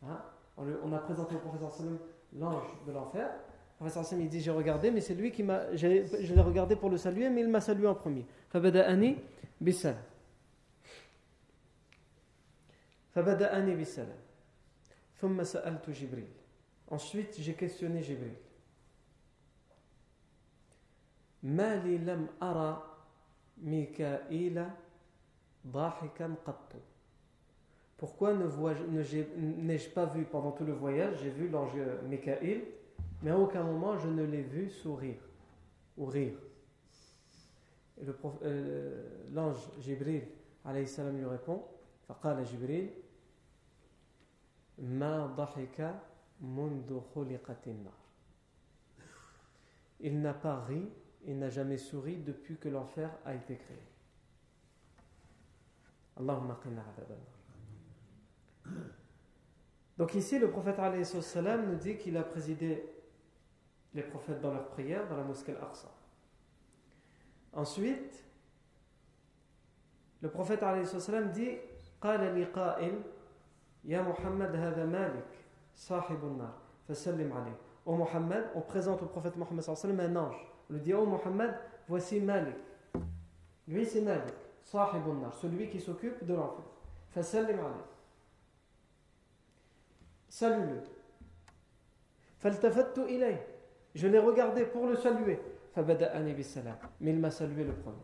Hein? 0.03 0.21
On, 0.57 0.91
a 0.91 0.97
présenté 0.97 1.35
au 1.35 1.39
professeur 1.39 1.71
Salim 1.71 1.97
l'ange 2.37 2.65
de 2.85 2.91
l'enfer. 2.91 3.29
Le 3.29 3.75
professeur 3.77 4.05
Salim 4.05 4.27
dit 4.27 4.41
J'ai 4.41 4.51
regardé, 4.51 4.91
mais 4.91 5.01
c'est 5.01 5.15
lui 5.15 5.31
qui 5.31 5.43
m'a. 5.43 5.75
Je 5.75 5.87
l'ai 5.87 6.41
regardé 6.41 6.75
pour 6.75 6.89
le 6.89 6.97
saluer, 6.97 7.29
mais 7.29 7.41
il 7.41 7.47
m'a 7.47 7.61
salué 7.61 7.87
en 7.87 7.95
premier. 7.95 8.25
Fabada'ani 8.49 9.17
bisalam. 9.61 9.97
Fabada'ani 13.13 13.75
bisalam. 13.75 14.17
Thumma 15.19 15.43
sa'altu 15.45 15.93
Jibril. 15.93 16.27
Ensuite, 16.89 17.39
j'ai 17.39 17.53
questionné 17.53 18.01
Jibril. 18.01 18.35
Mali 21.43 21.97
lam 21.99 22.27
ara 22.39 22.83
Mikaïla 23.57 24.75
pourquoi 27.97 28.33
n'ai-je 28.33 29.89
pas 29.89 30.05
vu 30.05 30.25
pendant 30.25 30.51
tout 30.51 30.65
le 30.65 30.73
voyage, 30.73 31.17
j'ai 31.21 31.29
vu 31.29 31.49
l'ange 31.49 31.71
Mikaïl, 32.07 32.63
mais 33.21 33.31
à 33.31 33.37
aucun 33.37 33.63
moment 33.63 33.97
je 33.97 34.07
ne 34.07 34.23
l'ai 34.23 34.43
vu 34.43 34.69
sourire 34.69 35.19
ou 35.97 36.05
rire. 36.05 36.37
Euh, 38.43 39.03
l'ange 39.33 39.57
Jibril 39.79 40.21
alayhi 40.63 40.87
salam 40.87 41.17
lui 41.17 41.25
répond 41.25 41.63
فقال 42.07 42.45
جبريل 42.45 42.89
il 44.82 44.98
n'a 50.20 50.34
pas 50.34 50.60
ri 50.60 50.90
et 51.24 51.34
n'a 51.34 51.48
jamais 51.50 51.78
souri 51.78 52.16
depuis 52.16 52.56
que 52.56 52.68
l'enfer 52.68 53.08
a 53.24 53.32
été 53.34 53.56
créé. 53.56 53.78
Allahumma 56.16 56.58
Donc 59.96 60.14
ici, 60.14 60.40
le 60.40 60.50
prophète 60.50 60.78
nous 60.78 61.76
dit 61.76 61.96
qu'il 61.96 62.16
a 62.16 62.24
présidé 62.24 62.84
les 63.94 64.02
prophètes 64.02 64.40
dans 64.40 64.52
leur 64.52 64.68
prière 64.68 65.08
dans 65.08 65.16
la 65.16 65.22
mosquée 65.22 65.52
Al-Aqsa. 65.52 65.94
Ensuite, 67.52 68.24
le 70.22 70.28
prophète 70.28 70.60
salam 70.86 71.30
dit«» 71.30 71.56
Ya 73.84 74.02
Muhammad 74.02 74.54
hada 74.54 74.84
Malik, 74.84 75.24
sahibun 75.74 76.38
nar, 76.38 76.54
fasallim 76.86 77.32
alayh. 77.32 77.54
Au 77.84 77.96
Muhammad, 77.96 78.44
on 78.54 78.60
présente 78.60 79.02
au 79.02 79.06
prophète 79.06 79.36
Mohammed 79.36 79.64
un 80.00 80.16
ange. 80.16 80.36
On 80.70 80.74
lui 80.74 80.80
dit, 80.80 80.94
oh 80.94 81.04
Muhammad, 81.04 81.58
voici 81.88 82.20
Malik. 82.20 82.54
Lui, 83.66 83.84
c'est 83.84 84.00
Malik, 84.00 84.34
sahibun 84.62 85.14
nar, 85.14 85.34
celui 85.34 85.68
qui 85.68 85.80
s'occupe 85.80 86.24
de 86.24 86.34
l'enfer. 86.34 86.64
Fasallim 87.10 87.58
alayh. 87.58 87.84
Salue-le. 90.28 90.80
Faltafattu 92.38 93.02
ilayh. 93.08 93.38
Je 93.94 94.06
l'ai 94.06 94.18
regardé 94.18 94.64
pour 94.64 94.86
le 94.86 94.96
saluer. 94.96 95.38
Fabada'ani 95.74 96.32
bisalam. 96.32 96.76
Mais 97.00 97.10
il 97.10 97.18
m'a 97.18 97.30
salué 97.30 97.64
le 97.64 97.72
premier. 97.72 97.96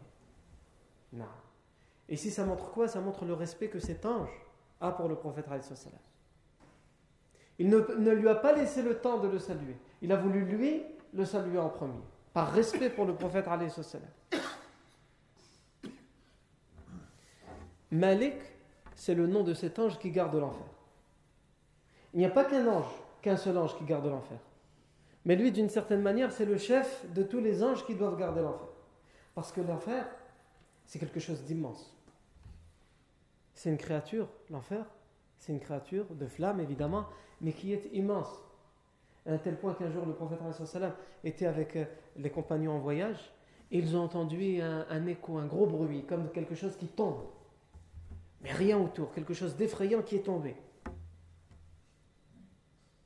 Non. 1.12 1.24
Et 2.08 2.14
ici, 2.14 2.30
ça 2.30 2.44
montre 2.44 2.70
quoi? 2.72 2.88
Ça 2.88 3.00
montre 3.00 3.24
le 3.24 3.32
respect 3.32 3.68
que 3.68 3.78
cet 3.78 4.04
ange 4.04 4.47
a 4.80 4.92
pour 4.92 5.08
le 5.08 5.16
prophète. 5.16 5.46
Il 7.58 7.68
ne, 7.68 8.10
lui 8.12 8.28
a 8.28 8.34
pas 8.34 8.52
laissé 8.52 8.82
le 8.82 8.98
temps 8.98 9.18
de 9.18 9.28
le 9.28 9.38
saluer. 9.38 9.76
Il 10.00 10.12
a 10.12 10.16
voulu 10.16 10.44
lui 10.44 10.82
le 11.12 11.24
saluer 11.24 11.58
en 11.58 11.68
premier. 11.68 12.00
Par 12.32 12.52
respect 12.52 12.90
pour 12.90 13.04
le 13.04 13.14
prophète. 13.14 13.46
Malik, 17.90 18.36
c'est 18.94 19.14
le 19.14 19.26
nom 19.26 19.42
de 19.42 19.54
cet 19.54 19.78
ange 19.78 19.98
qui 19.98 20.10
garde 20.10 20.34
l'enfer. 20.36 20.66
Il 22.14 22.20
n'y 22.20 22.26
a 22.26 22.30
pas 22.30 22.44
qu'un 22.44 22.66
ange, 22.66 22.92
qu'un 23.22 23.36
seul 23.36 23.56
ange 23.58 23.76
qui 23.76 23.84
garde 23.84 24.06
l'enfer. 24.06 24.38
Mais 25.24 25.36
lui, 25.36 25.50
d'une 25.50 25.68
certaine 25.68 26.00
manière, 26.00 26.32
c'est 26.32 26.44
le 26.44 26.58
chef 26.58 27.04
de 27.12 27.22
tous 27.22 27.40
les 27.40 27.62
anges 27.62 27.84
qui 27.84 27.94
doivent 27.94 28.18
garder 28.18 28.40
l'enfer. 28.40 28.68
Parce 29.34 29.52
que 29.52 29.60
l'enfer, 29.60 30.06
c'est 30.84 30.98
quelque 30.98 31.20
chose 31.20 31.42
d'immense. 31.42 31.97
C'est 33.58 33.70
une 33.70 33.76
créature, 33.76 34.28
l'enfer, 34.50 34.86
c'est 35.36 35.52
une 35.52 35.58
créature 35.58 36.04
de 36.14 36.28
flamme, 36.28 36.60
évidemment, 36.60 37.06
mais 37.40 37.52
qui 37.52 37.72
est 37.72 37.90
immense. 37.92 38.28
À 39.26 39.32
un 39.32 39.38
tel 39.38 39.58
point 39.58 39.74
qu'un 39.74 39.90
jour, 39.90 40.06
le 40.06 40.12
prophète 40.12 40.38
était 41.24 41.46
avec 41.46 41.74
euh, 41.74 41.84
les 42.16 42.30
compagnons 42.30 42.76
en 42.76 42.78
voyage, 42.78 43.18
et 43.72 43.78
ils 43.78 43.96
ont 43.96 44.02
entendu 44.04 44.60
un, 44.60 45.06
écho, 45.08 45.38
un 45.38 45.46
gros 45.46 45.66
bruit, 45.66 46.04
comme 46.04 46.30
quelque 46.30 46.54
chose 46.54 46.76
qui 46.76 46.86
tombe. 46.86 47.20
Mais 48.42 48.52
rien 48.52 48.78
autour, 48.78 49.10
quelque 49.10 49.34
chose 49.34 49.56
d'effrayant 49.56 50.02
qui 50.02 50.14
est 50.14 50.22
tombé. 50.26 50.54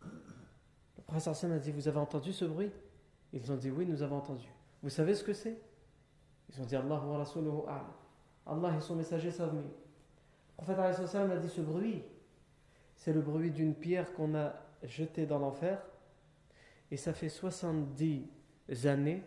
Le 0.02 1.02
prophète 1.06 1.44
a 1.44 1.58
dit 1.58 1.72
Vous 1.72 1.88
avez 1.88 1.98
entendu 1.98 2.34
ce 2.34 2.44
bruit? 2.44 2.70
Ils 3.32 3.50
ont 3.50 3.56
dit 3.56 3.70
Oui, 3.70 3.86
nous 3.86 4.02
avons 4.02 4.18
entendu. 4.18 4.48
Vous 4.82 4.90
savez 4.90 5.14
ce 5.14 5.24
que 5.24 5.32
c'est? 5.32 5.58
Ils 6.50 6.60
ont 6.60 6.66
dit 6.66 6.76
Allah 6.76 7.02
wa 7.02 7.24
Allah 8.44 8.76
et 8.76 8.80
son 8.82 8.96
messager 8.96 9.30
savent. 9.30 9.54
Prophète 10.62 10.78
a 11.14 11.36
dit 11.38 11.48
Ce 11.48 11.60
bruit, 11.60 12.02
c'est 12.94 13.12
le 13.12 13.20
bruit 13.20 13.50
d'une 13.50 13.74
pierre 13.74 14.12
qu'on 14.12 14.36
a 14.36 14.54
jetée 14.84 15.26
dans 15.26 15.40
l'enfer. 15.40 15.82
Et 16.92 16.96
ça 16.96 17.12
fait 17.12 17.28
70 17.28 18.28
années 18.84 19.24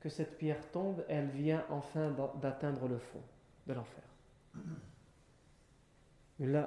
que 0.00 0.10
cette 0.10 0.36
pierre 0.36 0.70
tombe, 0.70 1.02
elle 1.08 1.28
vient 1.28 1.64
enfin 1.70 2.14
d'atteindre 2.42 2.86
le 2.86 2.98
fond 2.98 3.22
de 3.66 3.72
l'enfer. 3.72 4.04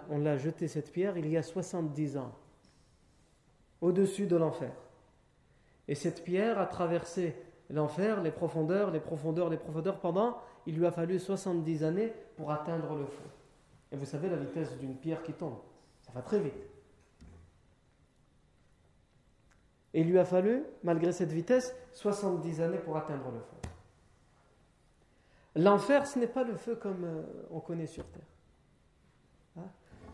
On 0.09 0.17
l'a 0.17 0.37
jeté 0.37 0.67
cette 0.67 0.91
pierre 0.91 1.17
il 1.17 1.27
y 1.27 1.37
a 1.37 1.43
70 1.43 2.17
ans, 2.17 2.33
au-dessus 3.81 4.25
de 4.25 4.35
l'enfer. 4.35 4.71
Et 5.87 5.93
cette 5.93 6.23
pierre 6.23 6.59
a 6.59 6.65
traversé 6.65 7.35
l'enfer, 7.69 8.23
les 8.23 8.31
profondeurs, 8.31 8.89
les 8.89 8.99
profondeurs, 8.99 9.49
les 9.49 9.57
profondeurs 9.57 9.99
pendant, 9.99 10.37
il 10.65 10.75
lui 10.77 10.87
a 10.87 10.91
fallu 10.91 11.19
70 11.19 11.83
années 11.83 12.13
pour 12.35 12.51
atteindre 12.51 12.95
le 12.95 13.05
fond. 13.05 13.29
Et 13.91 13.97
vous 13.97 14.05
savez 14.05 14.29
la 14.29 14.35
vitesse 14.35 14.77
d'une 14.77 14.95
pierre 14.95 15.23
qui 15.23 15.33
tombe, 15.33 15.57
ça 16.01 16.11
va 16.11 16.21
très 16.21 16.39
vite. 16.39 16.53
Et 19.93 20.01
il 20.01 20.09
lui 20.09 20.19
a 20.19 20.25
fallu, 20.25 20.63
malgré 20.83 21.11
cette 21.11 21.31
vitesse, 21.31 21.75
70 21.93 22.61
années 22.61 22.77
pour 22.77 22.97
atteindre 22.97 23.31
le 23.31 23.39
fond. 23.39 23.57
L'enfer, 25.55 26.05
ce 26.05 26.19
n'est 26.19 26.27
pas 26.27 26.43
le 26.43 26.55
feu 26.55 26.75
comme 26.75 27.03
euh, 27.03 27.23
on 27.49 27.59
connaît 27.59 27.87
sur 27.87 28.05
Terre. 28.07 28.27
Hein? 29.57 29.67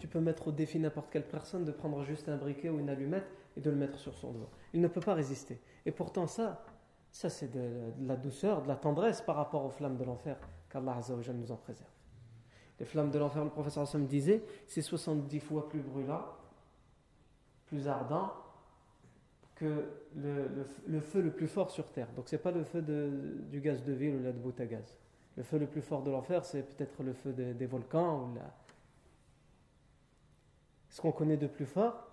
tu 0.04 0.10
peux 0.10 0.20
mettre 0.20 0.50
au 0.50 0.52
défi 0.52 0.80
n'importe 0.80 1.10
quelle 1.10 1.26
personne 1.26 1.64
de 1.64 1.72
prendre 1.72 2.04
juste 2.04 2.28
un 2.28 2.36
briquet 2.36 2.68
ou 2.68 2.78
une 2.78 2.90
allumette 2.90 3.26
et 3.56 3.62
de 3.62 3.70
le 3.70 3.78
mettre 3.78 3.98
sur 3.98 4.14
son 4.14 4.34
dos. 4.34 4.50
Il 4.74 4.82
ne 4.82 4.90
peut 4.90 5.00
pas 5.00 5.14
résister. 5.14 5.62
Et 5.86 5.94
pourtant, 5.94 6.28
ça, 6.28 6.62
ça 7.10 7.30
c'est 7.30 7.48
de, 7.48 7.94
la 8.02 8.18
douceur, 8.18 8.64
de 8.64 8.68
la 8.68 8.76
tendresse 8.76 9.22
par 9.22 9.38
rapport 9.38 9.64
aux 9.64 9.70
flammes 9.70 9.96
de 9.96 10.04
l'enfer 10.04 10.38
qu'Allah 10.70 11.00
nous 11.34 11.52
en 11.54 11.56
préserve. 11.56 11.93
Les 12.80 12.86
flammes 12.86 13.12
de 13.12 13.20
l'enfer, 13.20 13.44
le 13.44 13.50
professeur 13.50 13.84
Hassan 13.84 14.06
disait, 14.08 14.44
c'est 14.68 14.82
70 14.82 15.40
fois 15.40 15.70
plus 15.70 15.82
brûlant, 15.82 16.26
plus 17.68 17.88
ardent 17.88 18.32
que 19.56 19.86
le, 20.16 21.00
feu 21.00 21.22
le 21.22 21.32
plus 21.32 21.48
fort 21.48 21.70
sur 21.70 21.88
terre. 21.92 22.08
Donc, 22.16 22.28
ce 22.28 22.36
n'est 22.36 22.42
pas 22.42 22.52
le 22.52 22.64
feu 22.64 22.82
du 22.82 23.62
gaz 23.62 23.84
de 23.84 23.94
ville 23.94 24.16
ou 24.16 24.24
la 24.24 24.32
de 24.32 24.40
bout 24.40 24.60
à 24.60 24.66
gaz. 24.66 24.96
Le 25.38 25.44
feu 25.44 25.60
le 25.60 25.68
plus 25.68 25.82
fort 25.82 26.04
de 26.04 26.12
l'enfer, 26.12 26.44
c'est 26.46 26.64
peut-être 26.64 27.04
le 27.04 27.14
feu 27.14 27.32
des 27.32 27.66
volcans 27.66 28.24
ou 28.24 28.36
la, 28.36 28.52
ce 30.94 31.02
qu'on 31.02 31.12
connaît 31.12 31.38
de 31.38 31.48
plus 31.48 31.66
fort, 31.66 32.08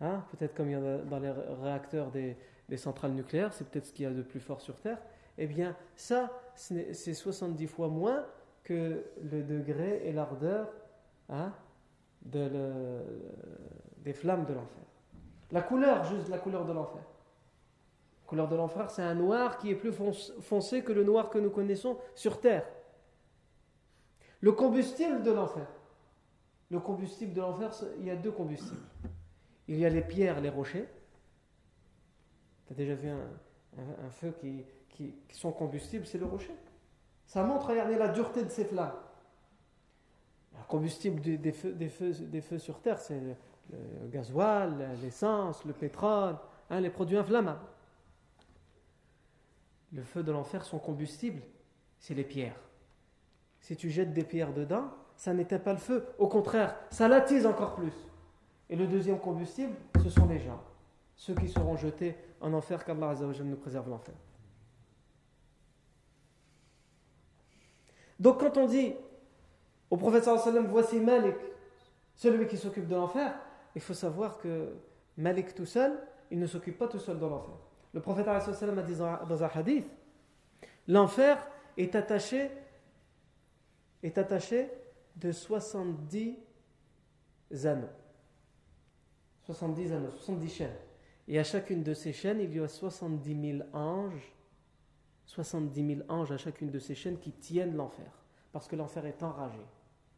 hein, 0.00 0.24
peut-être 0.32 0.54
comme 0.54 0.68
il 0.68 0.72
y 0.72 0.76
en 0.76 0.84
a 0.84 0.98
dans 0.98 1.20
les 1.20 1.30
réacteurs 1.30 2.10
des, 2.10 2.36
centrales 2.76 3.12
nucléaires, 3.12 3.52
c'est 3.54 3.64
peut-être 3.68 3.86
ce 3.86 3.92
qu'il 3.92 4.02
y 4.02 4.08
a 4.08 4.10
de 4.10 4.22
plus 4.22 4.40
fort 4.40 4.60
sur 4.60 4.74
Terre, 4.80 4.98
eh 5.38 5.46
bien 5.46 5.76
ça, 5.94 6.32
c'est 6.56 7.14
70 7.14 7.68
fois 7.68 7.86
moins 7.86 8.26
que 8.66 9.04
le 9.22 9.44
degré 9.44 10.02
et 10.04 10.12
l'ardeur 10.12 10.72
hein, 11.28 11.52
de 12.22 13.00
des 13.98 14.12
flammes 14.12 14.44
de 14.44 14.54
l'enfer. 14.54 14.82
La 15.52 15.62
couleur, 15.62 16.02
juste 16.04 16.28
la 16.28 16.38
couleur 16.38 16.64
de 16.64 16.72
l'enfer. 16.72 17.00
La 17.00 18.28
couleur 18.28 18.48
de 18.48 18.56
l'enfer, 18.56 18.90
c'est 18.90 19.02
un 19.02 19.14
noir 19.14 19.58
qui 19.58 19.70
est 19.70 19.76
plus 19.76 19.92
foncé 19.92 20.82
que 20.82 20.92
le 20.92 21.04
noir 21.04 21.30
que 21.30 21.38
nous 21.38 21.50
connaissons 21.50 21.96
sur 22.16 22.40
Terre. 22.40 22.66
Le 24.40 24.50
combustible 24.50 25.22
de 25.22 25.30
l'enfer, 25.30 25.66
le 26.70 26.80
combustible 26.80 27.32
de 27.32 27.40
l'enfer, 27.40 27.70
il 28.00 28.06
y 28.06 28.10
a 28.10 28.16
deux 28.16 28.32
combustibles. 28.32 28.82
Il 29.68 29.78
y 29.78 29.86
a 29.86 29.88
les 29.88 30.02
pierres, 30.02 30.40
les 30.40 30.50
rochers. 30.50 30.88
Tu 32.66 32.72
as 32.72 32.76
déjà 32.76 32.94
vu 32.94 33.08
un, 33.08 34.10
feu 34.10 34.34
qui, 34.40 34.64
qui, 34.88 35.14
son 35.32 35.52
combustible, 35.52 36.04
c'est 36.04 36.18
le 36.18 36.26
rocher. 36.26 36.54
Ça 37.26 37.42
montre, 37.42 37.68
regardez 37.68 37.96
la 37.96 38.08
dureté 38.08 38.44
de 38.44 38.48
ces 38.48 38.64
flammes. 38.64 38.94
Le 40.56 40.64
combustible 40.68 41.20
des, 41.20 41.52
feux, 41.52 42.58
sur 42.58 42.80
terre, 42.80 42.98
c'est 42.98 43.20
le, 43.20 43.34
gasoil, 44.08 44.96
l'essence, 45.02 45.64
le 45.64 45.72
pétrole, 45.72 46.36
hein, 46.70 46.80
les 46.80 46.90
produits 46.90 47.18
inflammables. 47.18 47.60
Le 49.92 50.02
feu 50.02 50.22
de 50.22 50.32
l'enfer, 50.32 50.64
son 50.64 50.78
combustible, 50.78 51.42
c'est 51.98 52.14
les 52.14 52.24
pierres. 52.24 52.60
Si 53.60 53.76
tu 53.76 53.90
jettes 53.90 54.12
des 54.12 54.24
pierres 54.24 54.52
dedans, 54.52 54.88
ça 55.16 55.32
n'éteint 55.32 55.58
pas 55.58 55.72
le 55.72 55.78
feu. 55.78 56.06
Au 56.18 56.28
contraire, 56.28 56.76
ça 56.90 57.08
l'attise 57.08 57.46
encore 57.46 57.74
plus. 57.74 57.92
Et 58.68 58.76
le 58.76 58.86
deuxième 58.86 59.18
combustible, 59.18 59.74
ce 60.02 60.10
sont 60.10 60.26
les 60.26 60.38
gens. 60.38 60.60
Ceux 61.16 61.34
qui 61.34 61.48
seront 61.48 61.76
jetés 61.76 62.16
en 62.40 62.52
enfer, 62.52 62.84
qu'Allah 62.84 63.14
nous 63.14 63.56
préserve 63.56 63.88
l'enfer. 63.88 64.14
Donc 68.18 68.40
quand 68.40 68.56
on 68.56 68.66
dit 68.66 68.94
au 69.90 69.96
prophète 69.96 70.28
voici 70.68 70.98
Malik, 70.98 71.36
celui 72.14 72.46
qui 72.46 72.56
s'occupe 72.56 72.88
de 72.88 72.94
l'enfer, 72.94 73.34
il 73.74 73.80
faut 73.80 73.94
savoir 73.94 74.38
que 74.38 74.72
Malik 75.16 75.54
tout 75.54 75.66
seul, 75.66 75.98
il 76.30 76.38
ne 76.38 76.46
s'occupe 76.46 76.78
pas 76.78 76.88
tout 76.88 76.98
seul 76.98 77.18
de 77.18 77.26
l'enfer. 77.26 77.54
Le 77.92 78.00
prophète 78.00 78.28
a 78.28 78.38
dit 78.82 78.94
dans 78.96 79.44
un 79.44 79.50
hadith, 79.54 79.86
l'enfer 80.88 81.46
est 81.76 81.94
attaché, 81.94 82.50
est 84.02 84.18
attaché 84.18 84.70
de 85.16 85.32
70 85.32 86.36
anneaux. 87.64 87.86
70 89.44 89.92
anneaux, 89.92 90.10
70 90.10 90.48
chaînes. 90.48 90.76
Et 91.28 91.38
à 91.38 91.44
chacune 91.44 91.82
de 91.82 91.94
ces 91.94 92.12
chaînes, 92.12 92.40
il 92.40 92.54
y 92.54 92.60
a 92.60 92.68
70 92.68 93.58
000 93.58 93.68
anges, 93.72 94.32
70 95.26 95.96
000 95.96 96.00
anges 96.08 96.32
à 96.32 96.38
chacune 96.38 96.70
de 96.70 96.78
ces 96.78 96.94
chaînes 96.94 97.18
qui 97.18 97.32
tiennent 97.32 97.76
l'enfer. 97.76 98.10
Parce 98.52 98.68
que 98.68 98.76
l'enfer 98.76 99.04
est 99.06 99.22
enragé. 99.22 99.60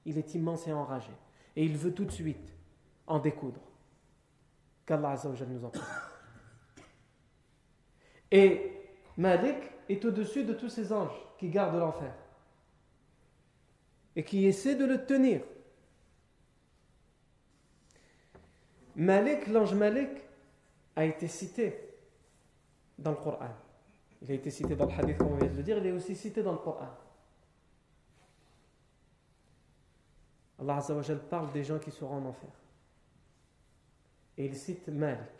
Il 0.04 0.18
est 0.18 0.34
immense 0.34 0.66
et 0.68 0.72
enragé. 0.72 1.12
Et 1.56 1.64
il 1.64 1.76
veut 1.76 1.92
tout 1.92 2.04
de 2.04 2.12
suite 2.12 2.54
en 3.06 3.18
découdre. 3.18 3.60
Qu'Allah 4.86 5.16
nous 5.48 5.64
en 5.64 5.70
prie. 5.70 5.82
Et 8.30 8.72
Malik 9.16 9.56
est 9.88 10.04
au-dessus 10.04 10.44
de 10.44 10.52
tous 10.52 10.68
ces 10.68 10.92
anges 10.92 11.18
qui 11.38 11.48
gardent 11.48 11.78
l'enfer 11.78 12.14
et 14.14 14.24
qui 14.24 14.46
essaie 14.46 14.74
de 14.74 14.84
le 14.84 15.06
tenir. 15.06 15.42
Malik, 18.96 19.46
l'ange 19.46 19.74
Malik, 19.74 20.10
a 20.96 21.04
été 21.04 21.28
cité 21.28 21.94
dans 22.98 23.12
le 23.12 23.16
Coran. 23.16 23.54
Il 24.22 24.30
a 24.30 24.34
été 24.34 24.50
cité 24.50 24.74
dans 24.74 24.86
le 24.86 24.92
hadith, 24.92 25.16
comme 25.16 25.32
on 25.32 25.36
vient 25.36 25.48
de 25.48 25.56
le 25.56 25.62
dire, 25.62 25.78
il 25.78 25.86
est 25.86 25.92
aussi 25.92 26.16
cité 26.16 26.42
dans 26.42 26.52
le 26.52 26.58
Coran. 26.58 26.88
Allah 30.58 30.76
Azzawajal 30.76 31.20
parle 31.28 31.52
des 31.52 31.62
gens 31.62 31.78
qui 31.78 31.90
seront 31.90 32.16
en 32.16 32.24
enfer. 32.26 32.50
Et 34.36 34.46
il 34.46 34.56
cite 34.56 34.88
Malik. 34.88 35.38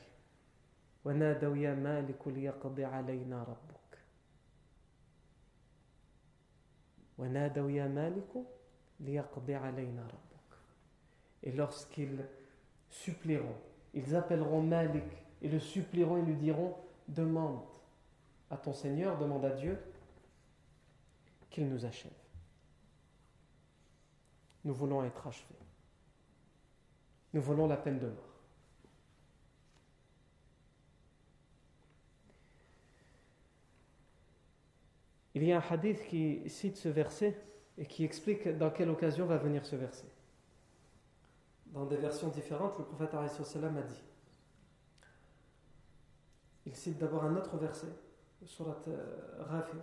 Et 11.42 11.52
lorsqu'ils 11.52 12.24
supplieront, 12.90 13.56
ils 13.94 14.14
appelleront 14.14 14.62
Malik 14.62 15.04
et 15.42 15.48
le 15.48 15.58
supplieront 15.58 16.18
et 16.18 16.22
lui 16.22 16.36
diront 16.36 16.76
Demande 17.08 17.77
à 18.50 18.56
ton 18.56 18.72
Seigneur, 18.72 19.18
demande 19.18 19.44
à 19.44 19.50
Dieu 19.50 19.78
qu'il 21.50 21.68
nous 21.68 21.84
achève. 21.84 22.12
Nous 24.64 24.74
voulons 24.74 25.04
être 25.04 25.26
achevés. 25.26 25.54
Nous 27.32 27.42
voulons 27.42 27.66
la 27.66 27.76
peine 27.76 27.98
de 27.98 28.06
mort. 28.06 28.24
Il 35.34 35.44
y 35.44 35.52
a 35.52 35.58
un 35.58 35.62
hadith 35.70 36.04
qui 36.06 36.48
cite 36.48 36.76
ce 36.76 36.88
verset 36.88 37.40
et 37.76 37.86
qui 37.86 38.02
explique 38.02 38.48
dans 38.48 38.70
quelle 38.70 38.90
occasion 38.90 39.24
va 39.26 39.36
venir 39.36 39.64
ce 39.64 39.76
verset. 39.76 40.08
Dans 41.66 41.86
des 41.86 41.96
versions 41.96 42.28
différentes, 42.28 42.78
le 42.78 42.84
prophète 42.84 43.14
a 43.14 43.24
dit 43.24 44.02
il 46.68 46.76
cite 46.76 46.98
d'abord 46.98 47.24
un 47.24 47.34
autre 47.36 47.56
verset, 47.56 47.88
surat 48.45 48.83
Ghafir. 49.49 49.81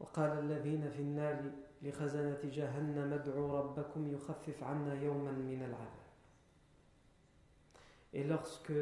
وقال 0.00 0.38
الذين 0.38 0.90
في 0.90 1.02
النار 1.02 1.42
لخزنة 1.82 2.38
جهنم 2.44 3.12
ادعوا 3.12 3.58
ربكم 3.58 4.08
يخفف 4.14 4.62
عنا 4.62 4.94
يوما 4.94 5.30
من 5.30 5.62
العذاب 5.62 6.00
Et 8.12 8.24
lorsque 8.24 8.72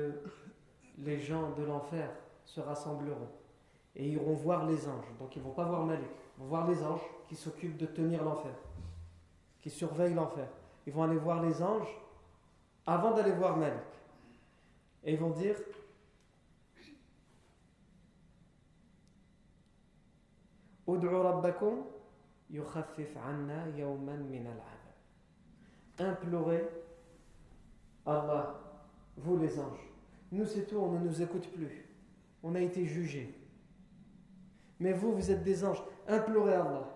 les 0.99 1.21
gens 1.21 1.51
de 1.51 1.63
l'enfer 1.65 2.09
se 2.47 2.61
rassembleront 2.61 3.29
et 3.95 4.09
iront 4.09 4.33
voir 4.33 4.67
les 4.67 4.89
anges, 4.89 5.13
donc 5.19 5.37
ils 5.37 5.41
ne 5.41 5.45
vont 5.45 5.53
pas 5.53 5.65
voir 5.65 5.85
Malik, 5.85 6.09
ils 6.37 6.43
vont 6.43 6.49
voir 6.49 6.67
les 6.71 6.83
anges 6.83 7.03
qui 7.29 7.37
s'occupent 7.37 7.77
de 7.77 7.85
tenir 7.85 8.25
l'enfer, 8.25 8.55
qui 9.61 9.69
surveillent 9.69 10.15
l'enfer. 10.15 10.49
Ils 10.87 10.95
vont 10.95 11.03
aller 11.03 11.19
voir 11.19 11.43
les 11.43 11.63
anges 11.63 11.95
avant 12.87 13.11
d'aller 13.11 13.33
voir 13.33 13.59
Malik. 13.59 13.83
Et 15.05 15.13
ils 15.13 15.19
vont 15.19 15.31
dire 15.31 15.57
Implorez 26.00 26.64
Allah 28.06 28.60
vous 29.18 29.38
les 29.38 29.60
anges. 29.60 29.92
Nous, 30.32 30.46
c'est 30.46 30.66
tout, 30.66 30.78
on 30.78 30.92
ne 30.94 31.06
nous 31.06 31.22
écoute 31.22 31.48
plus. 31.52 31.86
On 32.42 32.56
a 32.56 32.60
été 32.60 32.86
jugés. 32.86 33.34
Mais 34.80 34.94
vous, 34.94 35.14
vous 35.14 35.32
êtes 35.32 35.44
des 35.44 35.64
anges. 35.64 35.84
Implorez 36.08 36.56
Allah. 36.56 36.90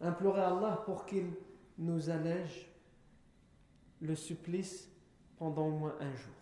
Implorez 0.00 0.40
Allah 0.40 0.82
pour 0.84 1.06
qu'il 1.06 1.32
nous 1.78 2.10
allège 2.10 2.68
le 4.00 4.14
supplice 4.14 4.90
pendant 5.36 5.66
au 5.68 5.70
moins 5.70 5.94
un 6.00 6.14
jour. 6.14 6.34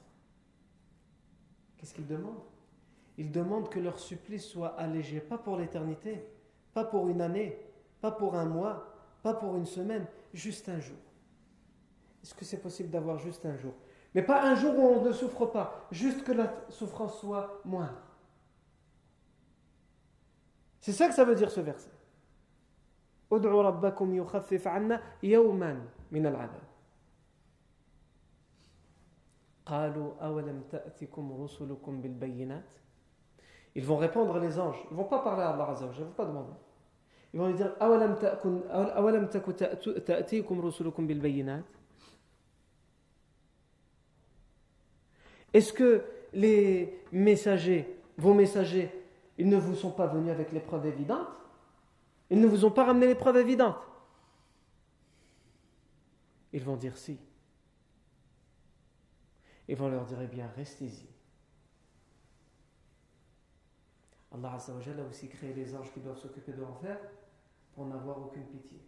Qu'est-ce 1.76 1.94
qu'il 1.94 2.06
demande? 2.06 2.40
Il 3.20 3.30
demande 3.30 3.68
que 3.68 3.78
leur 3.78 3.98
supplice 3.98 4.46
soit 4.46 4.68
allégé, 4.78 5.20
pas 5.20 5.36
pour 5.36 5.58
l'éternité, 5.58 6.24
pas 6.72 6.84
pour 6.84 7.06
une 7.10 7.20
année, 7.20 7.54
pas 8.00 8.10
pour 8.10 8.34
un 8.34 8.46
mois, 8.46 8.94
pas 9.22 9.34
pour 9.34 9.56
une 9.56 9.66
semaine, 9.66 10.06
juste 10.32 10.70
un 10.70 10.80
jour. 10.80 10.96
Est-ce 12.22 12.32
que 12.32 12.46
c'est 12.46 12.62
possible 12.62 12.88
d'avoir 12.88 13.18
juste 13.18 13.44
un 13.44 13.58
jour? 13.58 13.74
Mais 14.14 14.22
pas 14.22 14.42
un 14.42 14.54
jour 14.54 14.74
où 14.74 14.80
on 14.80 15.02
ne 15.02 15.12
souffre 15.12 15.44
pas, 15.44 15.86
juste 15.90 16.24
que 16.24 16.32
la 16.32 16.64
souffrance 16.70 17.20
soit 17.20 17.60
moindre. 17.66 18.00
C'est 20.80 20.92
ça 20.92 21.06
que 21.06 21.14
ça 21.14 21.26
veut 21.26 21.34
dire 21.34 21.50
ce 21.50 21.60
verset. 21.60 21.90
Ils 33.74 33.84
vont 33.84 33.96
répondre 33.96 34.38
les 34.38 34.58
anges. 34.58 34.78
Ils 34.90 34.94
ne 34.94 35.02
vont 35.02 35.08
pas 35.08 35.20
parler 35.20 35.42
à 35.42 35.50
Allah 35.50 35.68
Azza 35.70 35.86
ils 35.94 36.00
ne 36.00 36.04
vont 36.04 36.12
pas 36.12 36.24
demander. 36.24 36.52
Ils 37.32 37.40
vont 37.40 37.46
lui 37.46 37.54
dire 37.54 37.72
Est-ce 45.52 45.72
que 45.72 46.04
les 46.32 47.00
messagers, 47.12 47.96
vos 48.16 48.34
messagers, 48.34 48.90
ils 49.38 49.48
ne 49.48 49.56
vous 49.56 49.74
sont 49.74 49.90
pas 49.90 50.06
venus 50.06 50.30
avec 50.32 50.52
les 50.52 50.60
preuves 50.60 50.86
évidentes? 50.86 51.28
Ils 52.30 52.40
ne 52.40 52.46
vous 52.46 52.64
ont 52.64 52.70
pas 52.70 52.84
ramené 52.84 53.06
les 53.06 53.14
preuves 53.14 53.36
évidentes? 53.36 53.78
Ils 56.52 56.62
vont 56.62 56.76
dire 56.76 56.96
si. 56.96 57.18
Ils 59.68 59.76
vont 59.76 59.88
leur 59.88 60.04
dire, 60.04 60.18
eh 60.20 60.26
bien, 60.26 60.50
restez-y. 60.56 61.06
Allah 64.32 64.56
a 64.56 65.08
aussi 65.08 65.28
créé 65.28 65.52
les 65.52 65.74
anges 65.74 65.92
qui 65.92 66.00
doivent 66.00 66.18
s'occuper 66.18 66.52
de 66.52 66.62
l'enfer 66.62 66.98
pour 67.74 67.86
n'avoir 67.86 68.18
aucune 68.18 68.46
pitié. 68.46 68.80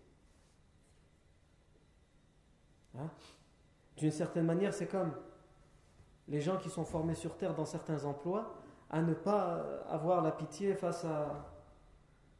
Hein? 2.99 3.11
D'une 3.97 4.11
certaine 4.11 4.47
manière, 4.47 4.73
c'est 4.73 4.87
comme 4.87 5.13
les 6.29 6.41
gens 6.41 6.59
qui 6.59 6.71
sont 6.71 6.85
formés 6.85 7.15
sur 7.15 7.37
terre 7.37 7.55
dans 7.55 7.65
certains 7.65 8.05
emplois 8.05 8.55
à 8.91 9.03
ne 9.03 9.15
pas 9.15 9.83
avoir 9.89 10.23
la 10.23 10.31
pitié 10.31 10.75
face 10.75 11.05
à. 11.05 11.49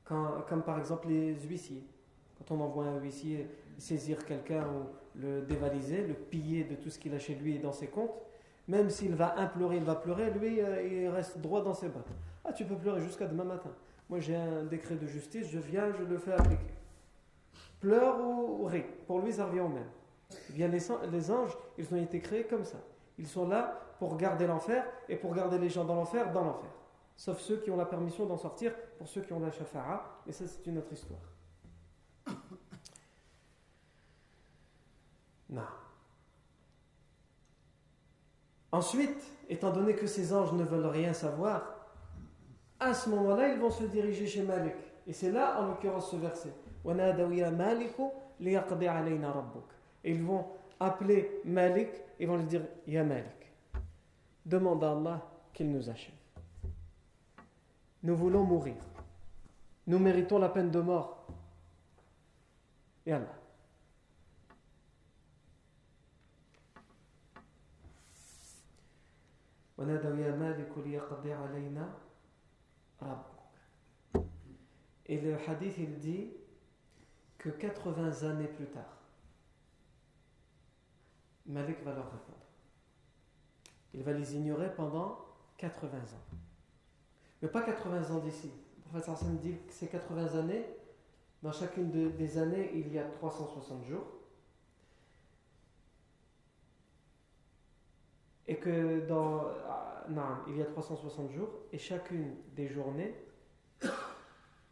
comme 0.05 0.63
par 0.65 0.79
exemple 0.79 1.09
les 1.09 1.35
huissiers. 1.35 1.85
Quand 2.39 2.55
on 2.55 2.61
envoie 2.61 2.85
un 2.85 2.99
huissier 2.99 3.49
saisir 3.79 4.25
quelqu'un 4.25 4.67
ou 4.69 4.87
le 5.19 5.43
dévaliser, 5.43 6.07
le 6.07 6.15
piller 6.15 6.65
de 6.65 6.75
tout 6.75 6.91
ce 6.91 6.99
qu'il 6.99 7.15
a 7.15 7.19
chez 7.19 7.35
lui 7.35 7.57
et 7.57 7.59
dans 7.59 7.73
ses 7.73 7.89
comptes, 7.89 8.13
même 8.69 8.91
s'il 8.91 9.15
va 9.15 9.39
implorer, 9.39 9.77
il 9.77 9.85
va 9.85 9.95
pleurer, 9.95 10.31
lui, 10.31 10.61
euh, 10.61 10.83
il 10.83 11.09
reste 11.09 11.39
droit 11.39 11.63
dans 11.63 11.75
ses 11.75 11.89
bras. 11.89 12.03
Ah, 12.45 12.53
tu 12.53 12.65
peux 12.65 12.77
pleurer 12.77 13.01
jusqu'à 13.01 13.27
demain 13.27 13.45
matin. 13.45 13.71
Moi, 14.09 14.21
j'ai 14.21 14.37
un 14.37 14.65
décret 14.65 14.97
de 14.97 15.07
justice, 15.07 15.49
je 15.51 15.59
viens, 15.59 15.93
je 15.93 16.05
le 16.05 16.19
fais 16.19 16.33
appliquer. 16.33 16.75
Pleure 17.81 18.21
ou, 18.21 18.65
rit. 18.65 18.85
Pour 19.07 19.21
lui, 19.21 19.33
ça 19.33 19.47
revient 19.47 19.61
au 19.61 19.69
même. 19.69 19.89
Eh 20.51 20.53
bien, 20.53 20.69
les 20.69 21.31
anges, 21.31 21.57
ils 21.79 21.93
ont 21.93 21.97
été 21.97 22.21
créés 22.21 22.45
comme 22.45 22.65
ça. 22.65 22.79
Ils 23.19 23.27
sont 23.27 23.49
là 23.49 23.81
pour 23.99 24.17
garder 24.17 24.47
l'enfer 24.47 24.85
et 25.09 25.17
pour 25.17 25.35
garder 25.35 25.59
les 25.59 25.69
gens 25.69 25.85
dans 25.85 25.95
l'enfer, 25.95 26.33
dans 26.33 26.45
l'enfer. 26.45 26.71
Sauf 27.17 27.39
ceux 27.41 27.59
qui 27.59 27.71
ont 27.71 27.77
la 27.77 27.85
permission 27.85 28.27
d'en 28.27 28.37
sortir, 28.37 28.75
pour 28.99 29.07
ceux 29.07 29.21
qui 29.21 29.33
ont 29.33 29.41
la 29.41 29.51
shafa'a, 29.51 30.23
et 30.27 30.33
ça 30.33 30.45
c'est 30.47 30.67
une 30.67 30.79
autre 30.79 30.93
histoire. 30.93 31.21
Non. 35.51 35.63
Ensuite, 38.73 39.23
étant 39.49 39.71
donné 39.71 39.95
que 39.95 40.07
ces 40.07 40.33
anges 40.33 40.53
ne 40.53 40.65
veulent 40.65 40.87
rien 40.87 41.13
savoir, 41.13 41.63
à 42.81 42.95
ce 42.95 43.11
moment-là, 43.11 43.49
ils 43.49 43.61
vont 43.61 43.71
se 43.71 43.85
diriger 43.85 44.27
chez 44.27 44.43
Malik. 44.43 44.75
Et 45.07 45.13
c'est 45.13 45.31
là, 45.31 45.61
en 45.61 45.67
l'occurrence, 45.69 46.11
ce 46.11 46.17
verset. 46.17 46.53
Et 50.05 50.11
ils 50.11 50.23
vont 50.23 50.47
appeler 50.81 51.41
Malik 51.45 51.91
ils 52.23 52.29
vont 52.29 52.37
lui 52.37 52.45
dire 52.45 52.63
Ya 52.87 53.03
Malik, 53.03 53.53
demande 54.47 54.85
à 54.85 54.93
Allah 54.93 55.29
qu'il 55.53 55.71
nous 55.73 55.91
achève. 55.91 56.15
Nous 58.05 58.17
voulons 58.17 58.45
mourir. 58.45 58.77
Nous 59.89 59.99
méritons 59.99 60.39
la 60.39 60.49
peine 60.49 60.71
de 60.71 60.81
mort. 60.81 61.27
Et 63.05 63.13
Allah. 63.13 63.35
Et 75.07 75.21
le 75.21 75.37
hadith 75.49 75.79
il 75.79 75.99
dit 75.99 76.33
que 77.39 77.49
80 77.49 78.23
années 78.29 78.49
plus 78.49 78.67
tard, 78.67 78.99
Malik 81.47 81.83
va 81.83 81.93
leur 81.95 82.05
répondre. 82.05 82.39
Il 83.95 84.03
va 84.03 84.13
les 84.13 84.37
ignorer 84.37 84.73
pendant 84.75 85.19
80 85.59 85.99
ans. 85.99 86.37
Mais 87.41 87.49
pas 87.49 87.63
80 87.63 88.15
ans 88.15 88.21
d'ici. 88.21 88.51
Le 88.93 88.99
Hassan 88.99 89.39
dit 89.39 89.57
que 89.67 89.73
ces 89.73 89.89
80 89.89 90.39
années, 90.39 90.65
dans 91.43 91.53
chacune 91.53 91.91
des 91.91 92.39
années, 92.39 92.71
il 92.75 92.93
y 92.93 92.99
a 92.99 93.05
360 93.05 93.85
jours. 93.87 94.07
Et 98.49 98.57
que 98.57 99.07
dans. 99.07 99.47
Ah, 99.69 100.05
non, 100.09 100.23
il 100.49 100.57
y 100.57 100.63
a 100.63 100.67
360 100.67 101.31
jours, 101.31 101.49
et 101.73 101.79
chacune 101.79 102.35
des 102.57 102.69
journées, 102.69 103.15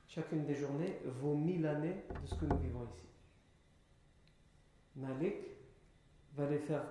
chacune 0.09 0.45
des 0.45 0.55
journées 0.55 0.99
vaut 1.05 1.35
1000 1.35 1.67
années 1.67 2.05
de 2.21 2.27
ce 2.27 2.35
que 2.35 2.45
nous 2.47 2.59
vivons 2.59 2.85
ici. 2.85 3.07
Malik 4.97 5.37
va 6.35 6.47
les 6.49 6.59
faire, 6.59 6.85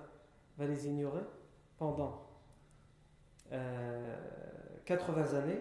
va 0.56 0.66
les 0.66 0.86
ignorer 0.86 1.22
pendant 1.78 2.26
80 3.50 3.52
euh, 3.52 5.42
années, 5.42 5.60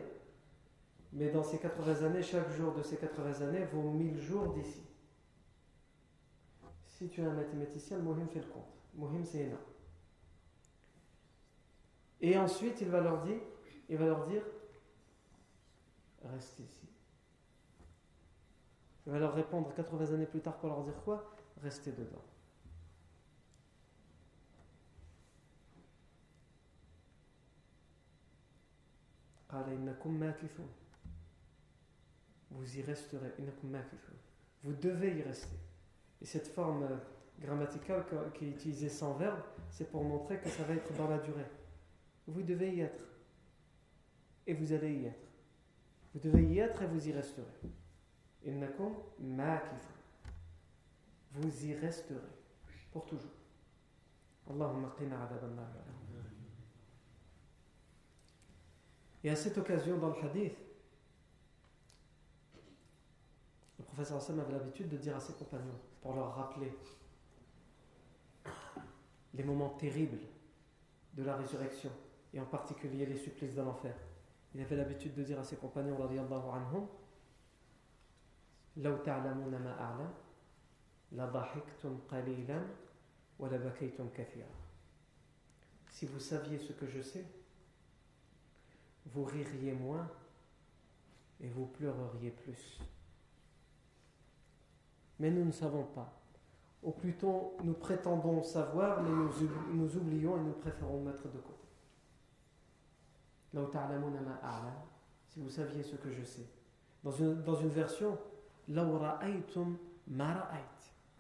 mais 1.12 1.29
dans 1.29 1.43
ces 1.43 1.58
80 1.58 2.05
années, 2.05 2.21
chaque 2.21 2.49
jour 2.51 2.73
de 2.73 2.82
ces 2.82 2.97
80 2.97 3.41
années 3.41 3.65
vaut 3.65 3.89
1000 3.91 4.19
jours 4.19 4.53
d'ici. 4.53 4.84
Si 6.88 7.10
tu 7.10 7.21
es 7.21 7.25
un 7.25 7.34
mathématicien, 7.34 7.97
Mohim 7.99 8.27
fait 8.27 8.39
le 8.39 8.47
compte. 8.47 8.73
Mohim 8.95 9.23
c'est 9.23 9.39
énorme. 9.39 9.62
Et 12.21 12.38
ensuite, 12.38 12.82
il 12.82 12.89
va 12.89 13.01
leur 13.01 13.21
dire, 13.21 13.39
il 13.88 13.97
va 13.97 14.05
leur 14.05 14.27
dire, 14.27 14.43
restez 16.23 16.63
ici. 16.63 16.88
Il 19.05 19.12
va 19.12 19.19
leur 19.19 19.34
répondre 19.34 19.73
80 19.73 20.13
années 20.13 20.25
plus 20.25 20.41
tard 20.41 20.58
pour 20.58 20.69
leur 20.69 20.84
dire 20.84 21.01
quoi? 21.03 21.36
Restez 21.62 21.91
dedans. 21.91 22.23
Vous 32.51 32.77
y 32.77 32.82
resterez. 32.82 33.32
Vous 34.63 34.73
devez 34.73 35.17
y 35.17 35.21
rester. 35.23 35.58
Et 36.21 36.25
cette 36.25 36.47
forme, 36.47 36.99
grammaticale 37.39 38.05
qui 38.34 38.45
est 38.45 38.49
utilisée 38.49 38.89
sans 38.89 39.13
verbe, 39.13 39.41
c'est 39.69 39.89
pour 39.89 40.03
montrer 40.03 40.39
que 40.39 40.49
ça 40.49 40.63
va 40.63 40.73
être 40.73 40.93
dans 40.95 41.08
la 41.08 41.17
durée. 41.17 41.45
Vous 42.30 42.44
devez 42.44 42.76
y 42.76 42.82
être. 42.82 43.04
Et 44.46 44.54
vous 44.54 44.72
allez 44.72 44.94
y 44.94 45.06
être. 45.06 45.28
Vous 46.13 46.20
devez 46.20 46.44
y 46.44 46.60
être 46.60 46.82
et 46.82 46.88
vous 46.88 47.08
y 47.08 47.12
resterez. 47.12 47.46
Vous 51.34 51.65
y 51.65 51.74
resterez 51.76 52.20
pour 52.92 53.06
toujours. 53.06 53.32
Allahumma 54.50 54.94
qina 54.98 55.30
Et 59.24 59.30
à 59.30 59.36
cette 59.36 59.58
occasion, 59.58 59.98
dans 59.98 60.10
le 60.10 60.24
hadith, 60.24 60.58
le 63.78 63.84
professeur 63.84 64.18
Hassan 64.18 64.39
avait 64.39 64.54
l'habitude 64.54 64.89
de 64.89 64.98
dire 64.98 65.15
à 65.15 65.20
ses 65.20 65.34
compagnons, 65.34 65.80
pour 66.02 66.15
leur 66.15 66.34
rappeler 66.36 66.72
les 69.34 69.44
moments 69.44 69.70
terribles 69.72 70.20
de 71.13 71.24
la 71.24 71.36
résurrection, 71.36 71.92
et 72.33 72.40
en 72.40 72.44
particulier 72.46 73.07
les 73.07 73.16
supplices 73.16 73.55
de 73.55 73.62
l'enfer. 73.62 73.94
Il 74.55 74.61
avait 74.61 74.77
l'habitude 74.77 75.14
de 75.14 75.22
dire 75.22 75.38
à 75.38 75.44
ses 75.44 75.57
compagnons, 75.57 75.96
radiallahu 75.96 76.48
anhum, 76.53 76.87
لو 78.77 78.96
تعلمون 78.96 79.50
ما 79.50 79.81
أعلم 79.81 80.14
لضحكتم 81.12 81.98
قليلا 82.11 82.66
ولبكيتم 83.38 84.09
كثيرا 84.16 84.64
Si 85.90 86.07
vous 86.07 86.18
saviez 86.18 86.59
ce 86.59 86.72
que 86.72 86.88
je 86.88 87.00
sais, 87.00 87.24
vous 89.07 89.22
ririez 89.22 89.72
moins 89.72 90.11
et 91.40 91.48
vous 91.48 91.66
pleureriez 91.66 92.33
plus. 92.33 92.81
Mais 95.20 95.31
nous 95.31 95.44
ne 95.44 95.53
savons 95.53 95.85
pas. 95.85 96.12
Ou 96.83 96.90
plutôt, 96.90 97.57
nous 97.62 97.74
prétendons 97.74 98.42
savoir, 98.42 99.05
mais 99.05 99.11
nous, 99.11 99.31
nous 99.72 99.96
oublions 99.96 100.37
et 100.37 100.40
nous 100.40 100.53
préférons 100.55 101.00
mettre 101.00 101.29
de 101.29 101.38
côté. 101.38 101.58
Si 105.27 105.39
vous 105.39 105.49
saviez 105.49 105.83
ce 105.83 105.95
que 105.95 106.12
je 106.12 106.23
sais. 106.23 106.45
Dans 107.03 107.12
une, 107.12 107.41
dans 107.43 107.55
une 107.55 107.69
version, 107.69 108.17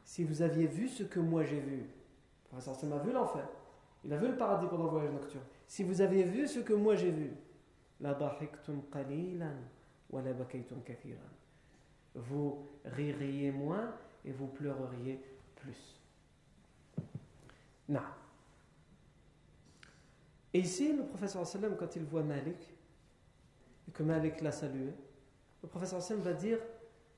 si 0.03 0.23
vous 0.23 0.41
aviez 0.41 0.67
vu 0.67 0.87
ce 0.87 1.03
que 1.03 1.19
moi 1.19 1.43
j'ai 1.43 1.59
vu. 1.59 1.77
Le 1.77 2.57
professeur 2.59 2.93
a 2.93 2.99
vu 2.99 3.11
l'enfer. 3.11 3.47
Il 4.03 4.13
a 4.13 4.17
vu 4.17 4.27
le 4.27 4.37
paradis 4.37 4.67
pendant 4.67 4.85
le 4.85 4.89
voyage 4.89 5.13
nocturne. 5.13 5.43
Si 5.67 5.83
vous 5.83 6.01
aviez 6.01 6.23
vu 6.23 6.47
ce 6.47 6.59
que 6.59 6.73
moi 6.73 6.95
j'ai 6.95 7.11
vu, 7.11 7.31
vous 12.15 12.65
ririez 12.85 13.51
moins 13.51 13.93
et 14.25 14.31
vous 14.31 14.47
pleureriez 14.47 15.21
plus. 15.55 16.01
Non. 17.87 18.01
Et 20.53 20.59
ici, 20.59 20.93
le 20.93 21.03
professeur 21.03 21.45
sallam, 21.45 21.75
quand 21.77 21.95
il 21.95 22.03
voit 22.03 22.23
Malik, 22.23 22.73
et 23.87 23.91
que 23.91 24.03
Malik 24.03 24.41
l'a 24.41 24.51
salué, 24.51 24.93
le 25.61 25.67
professeur 25.69 26.01
sallam 26.01 26.23
va 26.23 26.33
dire, 26.33 26.59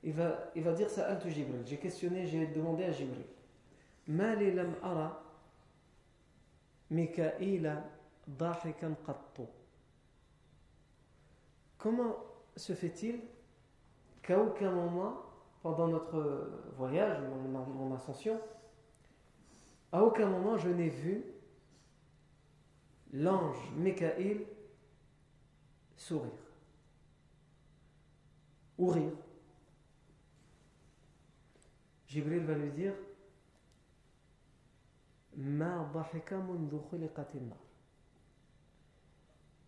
il 0.02 0.12
va, 0.12 0.50
il 0.54 0.62
va 0.62 0.72
dire 0.72 0.90
ça 0.90 1.06
à 1.06 1.28
Jibril. 1.28 1.62
J'ai 1.64 1.78
questionné, 1.78 2.26
j'ai 2.26 2.46
demandé 2.46 2.84
à 2.84 2.92
Jibril. 2.92 3.24
Mali 4.08 4.52
lam 4.52 4.74
ara 4.82 5.22
dahikan 8.26 8.94
qattu. 9.06 9.42
Comment 11.78 12.16
se 12.56 12.74
fait-il 12.74 13.20
qu'à 14.22 14.38
aucun 14.38 14.70
moment, 14.70 15.22
pendant 15.62 15.88
notre 15.88 16.50
voyage, 16.76 17.18
mon, 17.20 17.94
ascension, 17.94 18.40
à 19.90 20.02
aucun 20.02 20.26
moment 20.26 20.56
je 20.56 20.68
n'ai 20.68 20.88
vu 20.88 21.24
l'ange 23.12 23.70
Mikaïl 23.76 24.44
sourire 25.96 26.30
ou 28.78 28.88
rire. 28.88 29.12
Jibril 32.06 32.44
va 32.44 32.54
lui 32.54 32.70
dire 32.72 32.94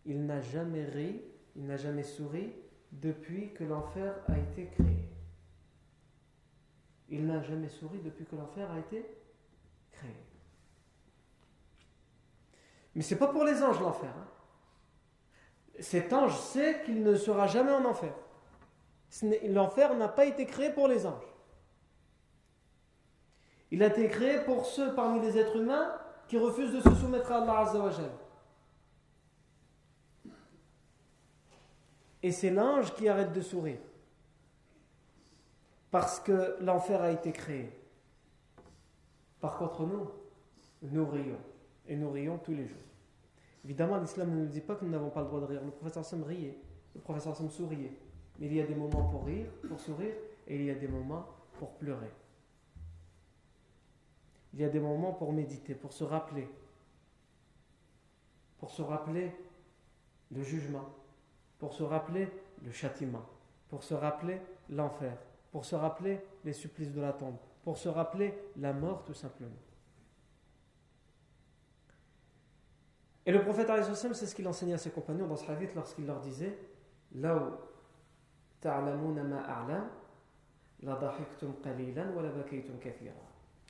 Il 0.05 0.25
n'a 0.25 0.41
jamais 0.41 0.85
ri 0.85 1.21
il 1.55 1.65
n'a 1.65 1.77
jamais 1.77 2.03
souri 2.03 2.51
depuis 2.91 3.53
que 3.53 3.63
l'enfer 3.63 4.13
a 4.27 4.37
été 4.37 4.67
créé. 4.67 5.09
Il 7.09 7.25
n'a 7.25 7.41
jamais 7.41 7.69
souri 7.69 7.99
depuis 7.99 8.25
que 8.25 8.35
l'enfer 8.35 8.69
a 8.71 8.79
été 8.79 9.01
créé. 9.01 9.24
Mais 12.95 13.01
ce 13.01 13.13
n'est 13.13 13.19
pas 13.19 13.27
pour 13.27 13.43
les 13.43 13.61
anges 13.61 13.79
l'enfer. 13.79 14.09
Hein. 14.17 14.27
Cet 15.79 16.13
ange 16.13 16.37
sait 16.37 16.81
qu'il 16.85 17.03
ne 17.03 17.15
sera 17.15 17.47
jamais 17.47 17.73
en 17.73 17.83
enfer. 17.85 18.13
L'enfer 19.43 19.95
n'a 19.95 20.07
pas 20.07 20.25
été 20.25 20.45
créé 20.45 20.71
pour 20.71 20.87
les 20.87 21.05
anges. 21.05 21.35
Il 23.71 23.83
a 23.83 23.87
été 23.87 24.07
créé 24.07 24.39
pour 24.39 24.65
ceux 24.65 24.93
parmi 24.95 25.19
les 25.19 25.37
êtres 25.37 25.57
humains 25.57 25.93
qui 26.27 26.37
refusent 26.37 26.71
de 26.71 26.81
se 26.81 26.95
soumettre 26.95 27.31
à 27.31 27.41
Allah 27.41 27.59
Azzawajal. 27.59 28.11
Et 32.23 32.31
c'est 32.31 32.49
l'ange 32.49 32.93
qui 32.95 33.07
arrête 33.07 33.33
de 33.33 33.41
sourire. 33.41 33.79
Parce 35.91 36.19
que 36.19 36.57
l'enfer 36.61 37.01
a 37.01 37.11
été 37.11 37.31
créé. 37.31 37.71
Par 39.39 39.57
contre, 39.57 39.83
nous, 39.83 40.09
nous 40.81 41.05
rions. 41.07 41.39
Et 41.87 41.95
nous 41.95 42.11
rions 42.11 42.37
tous 42.37 42.53
les 42.53 42.67
jours. 42.67 42.77
Évidemment, 43.63 43.97
l'islam 43.97 44.31
ne 44.31 44.45
nous 44.45 44.51
dit 44.51 44.61
pas 44.61 44.75
que 44.75 44.85
nous 44.85 44.91
n'avons 44.91 45.09
pas 45.09 45.21
le 45.21 45.27
droit 45.27 45.39
de 45.39 45.45
rire. 45.45 45.61
Le 45.63 45.71
professeur 45.71 46.05
Sam 46.05 46.23
riait. 46.23 46.57
Le 46.93 47.01
professeur 47.01 47.35
Sam 47.35 47.49
souriait. 47.49 47.93
Mais 48.39 48.47
il 48.47 48.53
y 48.53 48.61
a 48.61 48.65
des 48.65 48.75
moments 48.75 49.07
pour 49.09 49.25
rire, 49.25 49.47
pour 49.67 49.79
sourire, 49.79 50.13
et 50.47 50.55
il 50.55 50.65
y 50.65 50.69
a 50.69 50.75
des 50.75 50.87
moments 50.87 51.25
pour 51.57 51.71
pleurer. 51.75 52.11
Il 54.53 54.61
y 54.61 54.63
a 54.63 54.69
des 54.69 54.79
moments 54.79 55.13
pour 55.13 55.33
méditer, 55.33 55.73
pour 55.73 55.93
se 55.93 56.03
rappeler. 56.03 56.47
Pour 58.59 58.71
se 58.71 58.81
rappeler 58.81 59.31
le 60.31 60.43
jugement 60.43 60.85
pour 61.59 61.73
se 61.73 61.83
rappeler 61.83 62.29
le 62.63 62.71
châtiment, 62.71 63.23
pour 63.69 63.83
se 63.83 63.93
rappeler 63.93 64.39
l'enfer, 64.69 65.17
pour 65.51 65.65
se 65.65 65.75
rappeler 65.75 66.19
les 66.43 66.53
supplices 66.53 66.91
de 66.91 67.01
la 67.01 67.13
tombe, 67.13 67.37
pour 67.63 67.77
se 67.77 67.89
rappeler 67.89 68.33
la 68.57 68.73
mort 68.73 69.03
tout 69.03 69.13
simplement. 69.13 69.51
Et 73.25 73.31
le 73.31 73.41
prophète 73.41 73.69
c'est 74.13 74.27
ce 74.27 74.35
qu'il 74.35 74.47
enseignait 74.47 74.73
à 74.73 74.77
ses 74.77 74.91
compagnons 74.91 75.27
dans 75.27 75.35
ce 75.35 75.49
hadith 75.51 75.73
lorsqu'il 75.75 76.05
leur 76.05 76.19
disait 76.19 76.57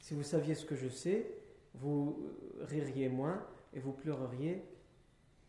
Si 0.02 0.14
vous 0.14 0.24
saviez 0.24 0.56
ce 0.56 0.66
que 0.66 0.76
je 0.76 0.90
sais, 0.90 1.32
vous 1.76 2.32
ririez 2.62 3.10
moins 3.10 3.42
et 3.74 3.80
vous 3.80 3.94
pleureriez 3.94 4.64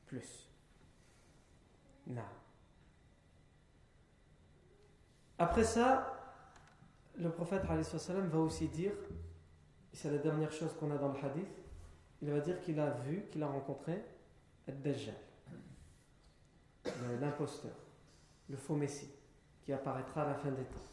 plus. 0.06 0.48
Non. 2.06 2.22
Après 5.38 5.64
ça, 5.64 6.16
le 7.16 7.30
prophète 7.30 7.62
va 7.64 8.38
aussi 8.38 8.68
dire, 8.68 8.92
c'est 9.92 10.10
la 10.10 10.18
dernière 10.18 10.52
chose 10.52 10.74
qu'on 10.78 10.90
a 10.90 10.98
dans 10.98 11.12
le 11.12 11.18
hadith, 11.24 11.65
il 12.22 12.30
va 12.30 12.40
dire 12.40 12.60
qu'il 12.60 12.78
a 12.80 12.90
vu, 12.90 13.24
qu'il 13.30 13.42
a 13.42 13.46
rencontré 13.46 14.02
Ad-Dajjal, 14.68 15.14
l'imposteur, 17.20 17.76
le 18.48 18.56
faux 18.56 18.74
messie, 18.74 19.10
qui 19.64 19.72
apparaîtra 19.72 20.22
à 20.22 20.28
la 20.28 20.34
fin 20.34 20.50
des 20.50 20.64
temps. 20.64 20.86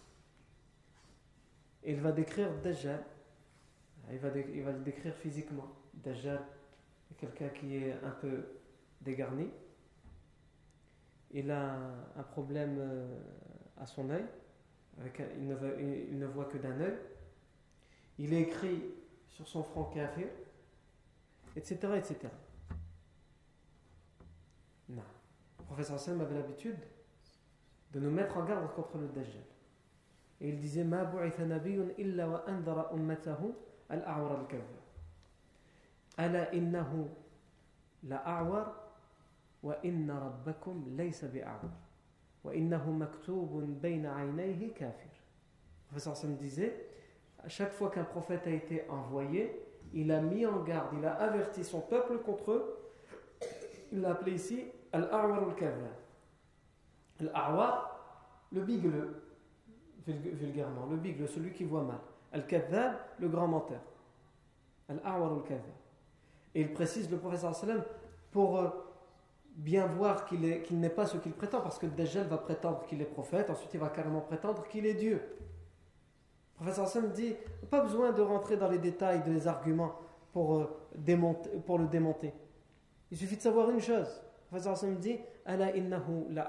Et 1.84 1.94
il 1.94 2.02
va 2.02 2.12
décrire 2.12 2.50
Dajjal, 2.62 3.04
il 4.12 4.18
va, 4.20 4.30
le 4.30 4.84
décrire 4.84 5.16
physiquement. 5.16 5.68
Dajjal 5.94 6.42
est 7.12 7.16
quelqu'un 7.16 7.50
qui 7.50 7.78
est 7.78 7.94
un 8.04 8.12
peu 8.12 8.44
dégarni, 9.02 9.50
il 11.32 11.50
a 11.50 11.78
un 12.16 12.24
problème 12.24 12.78
euh, 12.80 13.20
à 13.78 13.86
son 13.86 14.10
œil, 14.12 14.26
il, 15.40 15.48
ne 16.20 16.26
voit, 16.26 16.46
que 16.46 16.58
d'un 16.58 16.80
œil. 16.80 16.98
Il 18.20 18.34
écrit 18.34 18.84
sur 19.30 19.48
son 19.48 19.64
front 19.64 19.86
kafir, 19.86 20.28
etc. 21.56 21.78
etc. 21.96 22.18
Non. 24.90 25.04
Le 25.60 25.64
professeur 25.66 26.00
Sam 26.00 26.22
avait 26.22 26.36
l'habitude 26.36 26.78
de 27.94 28.00
nous 28.00 28.12
mettre 28.12 28.38
en 28.38 28.46
garde 28.46 28.72
contre 28.74 28.98
le 28.98 29.08
Dajjal. 29.08 29.44
Et 30.42 30.50
il 30.50 30.60
disait 30.60 30.84
Ma 30.84 31.10
illa 31.98 32.28
wa 32.28 32.44
anzara 32.48 32.94
ummatahu 32.94 33.54
al 33.90 34.02
al-kawwa. 34.02 34.82
Ala 36.18 36.54
innahu 36.54 37.08
la-a'war 38.04 38.74
wa 39.62 39.78
inna 39.84 40.20
rabbakum 40.20 40.98
laysa 40.98 41.28
bi-a'war. 41.28 41.72
Wa 42.44 42.54
innahu 42.54 42.92
maktubun 42.92 43.80
bayna 43.82 44.16
aynayhi 44.16 44.74
kafir. 44.74 45.10
Le 45.10 45.88
professeur 45.88 46.18
Sam 46.18 46.36
disait 46.36 46.90
à 47.44 47.50
chaque 47.50 47.72
fois 47.72 47.90
qu'un 47.90 48.04
prophète 48.04 48.48
a 48.48 48.52
été 48.52 48.90
envoyé, 48.90 49.52
il 49.94 50.12
a 50.12 50.20
mis 50.20 50.46
en 50.46 50.60
garde, 50.64 50.90
il 50.98 51.06
a 51.06 51.14
averti 51.14 51.64
son 51.64 51.82
peuple 51.82 52.18
contre 52.20 52.52
eux. 52.52 52.78
Il 53.92 54.02
l'a 54.02 54.12
appelé 54.12 54.34
ici 54.34 54.66
Al-A'war 54.92 55.44
al-Kavla. 55.44 55.90
Al-A'war, 57.22 58.00
le 58.52 58.62
bigleux, 58.62 59.24
vulgairement, 60.08 60.88
le 60.88 60.98
bigleux, 60.98 61.28
celui 61.28 61.54
qui 61.54 61.64
voit 61.64 61.84
mal. 61.84 62.00
Al-Kadhab, 62.32 62.94
le 63.20 63.30
grand 63.30 63.48
menteur. 63.48 63.82
Al-A'war 64.90 65.34
al-Kadhab. 65.34 65.62
Et 66.56 66.62
il 66.62 66.74
précise 66.74 67.10
le 67.10 67.18
professeur 67.18 67.56
sallam 67.56 67.84
pour 68.32 68.58
euh, 68.58 68.70
bien 69.56 69.86
voir 69.86 70.26
qu'il 70.26 70.40
n'est 70.40 70.90
pas 70.90 71.06
ce 71.06 71.18
qu'il 71.18 71.34
prétend, 71.34 71.62
parce 71.62 71.78
que 71.78 71.86
Dajjal 71.86 72.28
va 72.28 72.38
prétendre 72.38 72.84
qu'il 72.86 73.02
est 73.02 73.06
prophète, 73.06 73.50
ensuite 73.50 73.74
il 73.74 73.80
va 73.80 73.90
carrément 73.90 74.22
prétendre 74.22 74.68
qu'il 74.68 74.86
est 74.86 74.96
Dieu. 74.96 75.22
Professeur 76.56 76.86
Hassan 76.86 77.12
dit 77.12 77.36
pas 77.70 77.82
besoin 77.82 78.12
de 78.12 78.22
rentrer 78.22 78.58
dans 78.58 78.70
les 78.70 78.78
détails 78.78 79.24
des 79.24 79.48
arguments 79.48 79.96
pour, 80.32 80.56
euh, 80.56 80.66
démonter, 80.96 81.50
pour 81.66 81.78
le 81.78 81.88
démonter. 81.88 82.34
Il 83.12 83.18
suffit 83.18 83.38
de 83.38 83.42
savoir 83.42 83.70
une 83.70 83.82
chose. 83.82 84.08
Le 84.08 84.48
professeur 84.48 84.74
Hassan 84.74 84.98
dit 84.98 85.20
Ala 85.46 85.76
innahu 85.76 86.26
la 86.30 86.48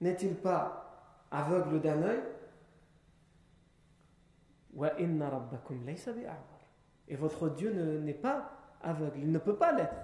N'est-il 0.00 0.34
pas 0.34 1.26
aveugle 1.30 1.80
d'un 1.80 2.02
œil? 2.02 2.22
Et 7.08 7.16
votre 7.16 7.48
Dieu 7.50 7.98
n'est 8.00 8.14
pas 8.14 8.50
aveugle, 8.82 9.18
il 9.18 9.30
ne 9.30 9.38
peut 9.38 9.56
pas 9.56 9.72
l'être. 9.72 9.96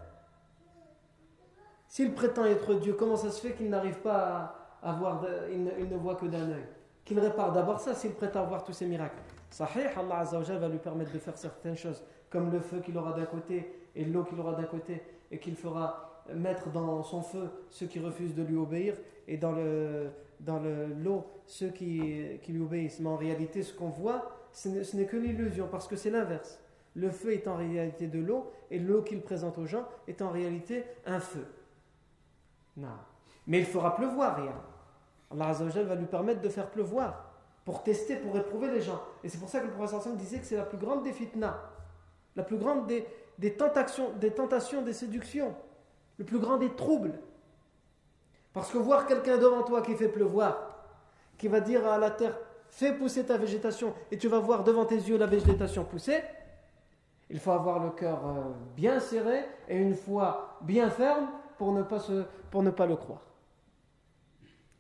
S'il 1.87 2.13
prétend 2.13 2.45
être 2.45 2.75
Dieu, 2.75 2.93
comment 2.93 3.17
ça 3.17 3.31
se 3.31 3.41
fait 3.41 3.55
qu'il 3.55 3.71
n'arrive 3.71 3.99
pas 4.01 4.55
à, 4.83 4.93
voir, 4.93 5.25
il 5.51 5.65
ne, 5.65 5.97
voit 5.97 6.17
que 6.17 6.27
d'un 6.27 6.51
œil? 6.51 6.67
Qu'il 7.09 7.19
répare 7.21 7.53
d'abord 7.53 7.81
ça 7.81 7.95
s'il 7.95 8.11
prétend 8.11 8.45
voir 8.45 8.63
tous 8.63 8.75
ces 8.75 8.85
miracles. 8.85 9.17
Sahih, 9.49 9.87
Allah 9.97 10.25
va 10.59 10.69
lui 10.69 10.77
permettre 10.77 11.11
de 11.11 11.19
faire 11.19 11.39
certaines 11.39 11.75
choses, 11.75 12.03
comme 12.29 12.53
le 12.53 12.61
feu 12.61 12.81
qu'il 12.81 12.99
aura 12.99 13.15
d'un 13.15 13.25
côté 13.25 13.67
et 13.97 14.05
l'eau 14.05 14.25
qu'il 14.25 14.39
aura 14.39 14.53
d'un 14.53 14.65
côté, 14.65 15.01
et 15.31 15.39
qu'il 15.39 15.57
fera 15.57 16.23
mettre 16.35 16.69
dans 16.69 17.03
son 17.03 17.23
feu 17.23 17.49
ceux 17.71 17.87
qui 17.87 17.99
refusent 17.99 18.35
de 18.35 18.43
lui 18.43 18.59
obéir, 18.59 18.95
et 19.27 19.39
dans 19.39 19.53
le 19.53 20.11
dans 20.41 20.61
l'eau 21.03 21.25
ceux 21.47 21.71
qui, 21.71 22.39
qui, 22.43 22.53
lui 22.53 22.61
obéissent. 22.61 23.01
Mais 23.01 23.09
en 23.09 23.17
réalité, 23.17 23.63
ce 23.63 23.73
qu'on 23.73 23.89
voit, 23.89 24.31
ce 24.53 24.69
n'est 24.69 25.07
que 25.07 25.17
l'illusion, 25.17 25.67
parce 25.67 25.89
que 25.89 25.97
c'est 25.97 26.11
l'inverse. 26.11 26.61
Le 26.95 27.11
feu 27.11 27.33
est 27.33 27.49
en 27.49 27.57
réalité 27.57 28.07
de 28.07 28.19
l'eau, 28.19 28.53
et 28.71 28.79
l'eau 28.79 29.01
qu'il 29.01 29.23
présente 29.23 29.57
aux 29.57 29.67
gens 29.67 29.89
est 30.09 30.21
en 30.21 30.29
réalité 30.29 30.85
un 31.07 31.21
feu. 31.21 31.47
Non. 32.77 32.99
Mais 33.47 33.61
il 33.61 33.65
fera 33.65 33.97
pleuvoir, 33.97 34.37
rien. 34.37 34.53
Allah 35.31 35.53
va 35.53 35.95
lui 35.95 36.07
permettre 36.07 36.41
de 36.41 36.49
faire 36.49 36.71
pleuvoir 36.71 37.25
pour 37.65 37.83
tester, 37.83 38.17
pour 38.17 38.37
éprouver 38.37 38.71
les 38.71 38.81
gens. 38.81 39.03
Et 39.23 39.29
c'est 39.29 39.39
pour 39.39 39.49
ça 39.49 39.61
que 39.61 39.67
le 39.67 39.73
professeur 39.73 40.01
disait 40.17 40.39
que 40.39 40.47
c'est 40.47 40.57
la 40.57 40.65
plus 40.65 40.79
grande 40.79 41.03
des 41.03 41.13
fitna, 41.13 41.61
la 42.35 42.43
plus 42.43 42.57
grande 42.57 42.87
des, 42.87 43.53
tentations, 43.53 44.13
des 44.17 44.93
séductions, 44.93 45.55
le 46.19 46.25
plus 46.25 46.39
grand 46.39 46.57
des 46.57 46.71
troubles. 46.71 47.13
Parce 48.55 48.71
que 48.71 48.79
voir 48.79 49.07
quelqu'un 49.07 49.37
devant 49.37 49.63
toi 49.65 49.83
qui 49.83 49.95
fait 49.95 50.09
pleuvoir, 50.09 50.87
qui 51.37 51.49
va 51.49 51.61
dire 51.61 51.87
à 51.87 51.99
la 51.99 52.11
terre, 52.11 52.39
fais 52.71 52.95
pousser 52.95 53.25
ta 53.25 53.37
végétation, 53.37 53.93
et 54.11 54.17
tu 54.17 54.29
vas 54.29 54.39
voir 54.39 54.65
devant 54.65 54.87
tes 54.87 54.97
yeux 54.97 55.19
la 55.19 55.27
végétation 55.27 55.85
pousser, 55.85 56.23
il 57.31 57.39
faut 57.39 57.53
avoir 57.53 57.85
le 57.85 57.91
cœur 57.91 58.27
euh, 58.27 58.43
bien 58.75 58.99
serré 59.01 59.45
et 59.69 59.77
une 59.77 59.95
foi 59.95 60.57
bien 60.63 60.89
ferme 60.89 61.29
pour 61.59 61.73
ne 61.73 61.83
pas 61.83 62.87
le 62.87 62.97
croire. 62.97 63.28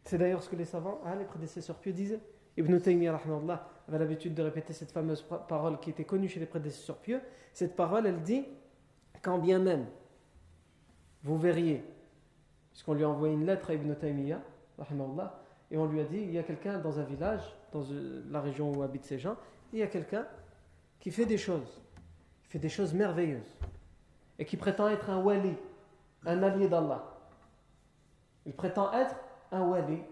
C'est 0.08 0.16
d'ailleurs 0.16 0.42
ce 0.42 0.48
que 0.48 0.56
les 0.56 0.64
savants, 0.64 1.02
hein, 1.04 1.16
les 1.16 1.26
prédécesseurs 1.26 1.76
pieux 1.76 1.92
disaient. 1.92 2.22
Ibn 2.56 2.78
Taymiyyah 2.78 3.20
avait 3.86 3.98
l'habitude 3.98 4.32
de 4.32 4.42
répéter 4.42 4.72
cette 4.72 4.90
fameuse 4.90 5.22
parole 5.46 5.78
qui 5.80 5.90
était 5.90 6.04
connue 6.04 6.30
chez 6.30 6.40
les 6.40 6.46
prédécesseurs 6.46 6.96
pieux. 6.96 7.20
Cette 7.52 7.76
parole, 7.76 8.06
elle 8.06 8.22
dit 8.22 8.46
Quand 9.20 9.36
bien 9.36 9.58
même 9.58 9.84
vous 11.24 11.36
verriez, 11.36 11.84
puisqu'on 12.70 12.94
lui 12.94 13.04
a 13.04 13.08
envoyé 13.10 13.34
une 13.34 13.44
lettre 13.44 13.68
à 13.68 13.74
Ibn 13.74 13.92
Taymiyyah, 13.92 14.40
et 15.70 15.76
on 15.76 15.84
lui 15.84 16.00
a 16.00 16.04
dit 16.04 16.20
il 16.20 16.30
y 16.32 16.38
a 16.38 16.42
quelqu'un 16.42 16.78
dans 16.78 16.98
un 16.98 17.04
village, 17.04 17.42
dans 17.70 17.82
euh, 17.90 18.24
la 18.30 18.40
région 18.40 18.72
où 18.72 18.82
habitent 18.82 19.04
ces 19.04 19.18
gens, 19.18 19.36
il 19.74 19.80
y 19.80 19.82
a 19.82 19.88
quelqu'un 19.88 20.26
qui 21.00 21.10
fait 21.10 21.26
des 21.26 21.36
choses, 21.36 21.82
qui 22.44 22.48
fait 22.48 22.58
des 22.58 22.70
choses 22.70 22.94
merveilleuses, 22.94 23.58
et 24.38 24.46
qui 24.46 24.56
prétend 24.56 24.88
être 24.88 25.10
un 25.10 25.22
wali, 25.22 25.54
un 26.24 26.42
allié 26.42 26.66
d'Allah. 26.66 27.04
Il 28.46 28.54
prétend 28.54 28.90
être 28.94 29.14
un 29.52 29.62
wali, 29.62 30.02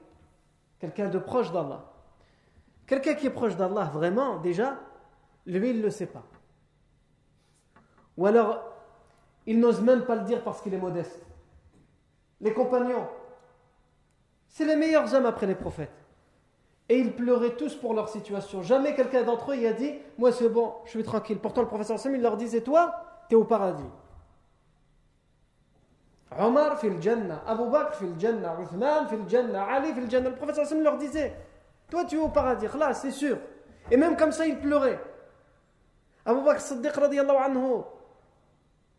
quelqu'un 0.78 1.08
de 1.08 1.18
proche 1.18 1.52
d'Allah. 1.52 1.84
Quelqu'un 2.86 3.14
qui 3.14 3.26
est 3.26 3.30
proche 3.30 3.56
d'Allah, 3.56 3.90
vraiment, 3.92 4.38
déjà, 4.38 4.78
lui, 5.46 5.70
il 5.70 5.78
ne 5.78 5.82
le 5.82 5.90
sait 5.90 6.06
pas. 6.06 6.22
Ou 8.16 8.26
alors, 8.26 8.62
il 9.46 9.60
n'ose 9.60 9.80
même 9.80 10.04
pas 10.04 10.16
le 10.16 10.22
dire 10.22 10.42
parce 10.42 10.60
qu'il 10.60 10.74
est 10.74 10.78
modeste. 10.78 11.20
Les 12.40 12.52
compagnons, 12.52 13.06
c'est 14.48 14.64
les 14.64 14.76
meilleurs 14.76 15.12
hommes 15.14 15.26
après 15.26 15.46
les 15.46 15.54
prophètes. 15.54 16.04
Et 16.88 16.98
ils 16.98 17.14
pleuraient 17.14 17.56
tous 17.56 17.74
pour 17.74 17.94
leur 17.94 18.08
situation. 18.08 18.62
Jamais 18.62 18.94
quelqu'un 18.94 19.24
d'entre 19.24 19.52
eux 19.52 19.56
y 19.56 19.66
a 19.66 19.72
dit 19.72 19.94
Moi 20.18 20.30
c'est 20.30 20.48
bon, 20.48 20.74
je 20.84 20.90
suis 20.90 21.02
tranquille. 21.02 21.38
Pourtant, 21.38 21.62
le 21.62 21.66
professeur 21.66 21.98
Sam, 21.98 22.14
il 22.14 22.22
leur 22.22 22.36
disait 22.36 22.60
Toi, 22.60 22.94
tu 23.28 23.34
es 23.34 23.38
au 23.38 23.44
paradis. 23.44 23.90
Omar 26.32 26.78
fil 26.78 27.00
Jannah, 27.00 27.42
Abu 27.46 27.70
Bakr 27.70 27.94
fil 27.94 28.14
Jannah, 28.18 28.60
Uthman 28.60 29.08
fil 29.08 29.28
Jannah, 29.28 29.64
Ali 29.64 29.92
fil 29.94 30.10
Jannah. 30.10 30.30
Le 30.30 30.36
professeur 30.36 30.64
Hassan 30.64 30.82
leur 30.82 30.98
disait 30.98 31.36
Toi, 31.88 32.04
tu 32.04 32.16
es 32.16 32.18
au 32.18 32.28
paradis, 32.28 32.66
là, 32.78 32.92
c'est 32.94 33.12
sûr. 33.12 33.38
Et 33.90 33.96
même 33.96 34.16
comme 34.16 34.32
ça, 34.32 34.46
il 34.46 34.58
pleurait. 34.58 35.00
Abu 36.24 36.42
Bakr 36.42 36.60
Siddiq 36.60 36.98
anhu. 36.98 37.82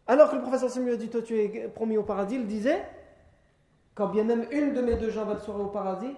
Alors 0.07 0.29
que 0.29 0.35
le 0.35 0.41
professeur 0.41 0.69
Hassan 0.69 0.85
lui 0.85 0.93
a 0.93 0.97
dit 0.97 1.09
Toi, 1.09 1.21
tu 1.21 1.37
es 1.37 1.67
promis 1.67 1.97
au 1.97 2.03
paradis, 2.03 2.35
il 2.35 2.47
disait 2.47 2.87
Quand 3.93 4.07
bien 4.07 4.23
même 4.23 4.47
une 4.51 4.73
de 4.73 4.81
mes 4.81 4.95
deux 4.95 5.09
jambes 5.09 5.37
serait 5.39 5.61
au 5.61 5.67
paradis, 5.67 6.15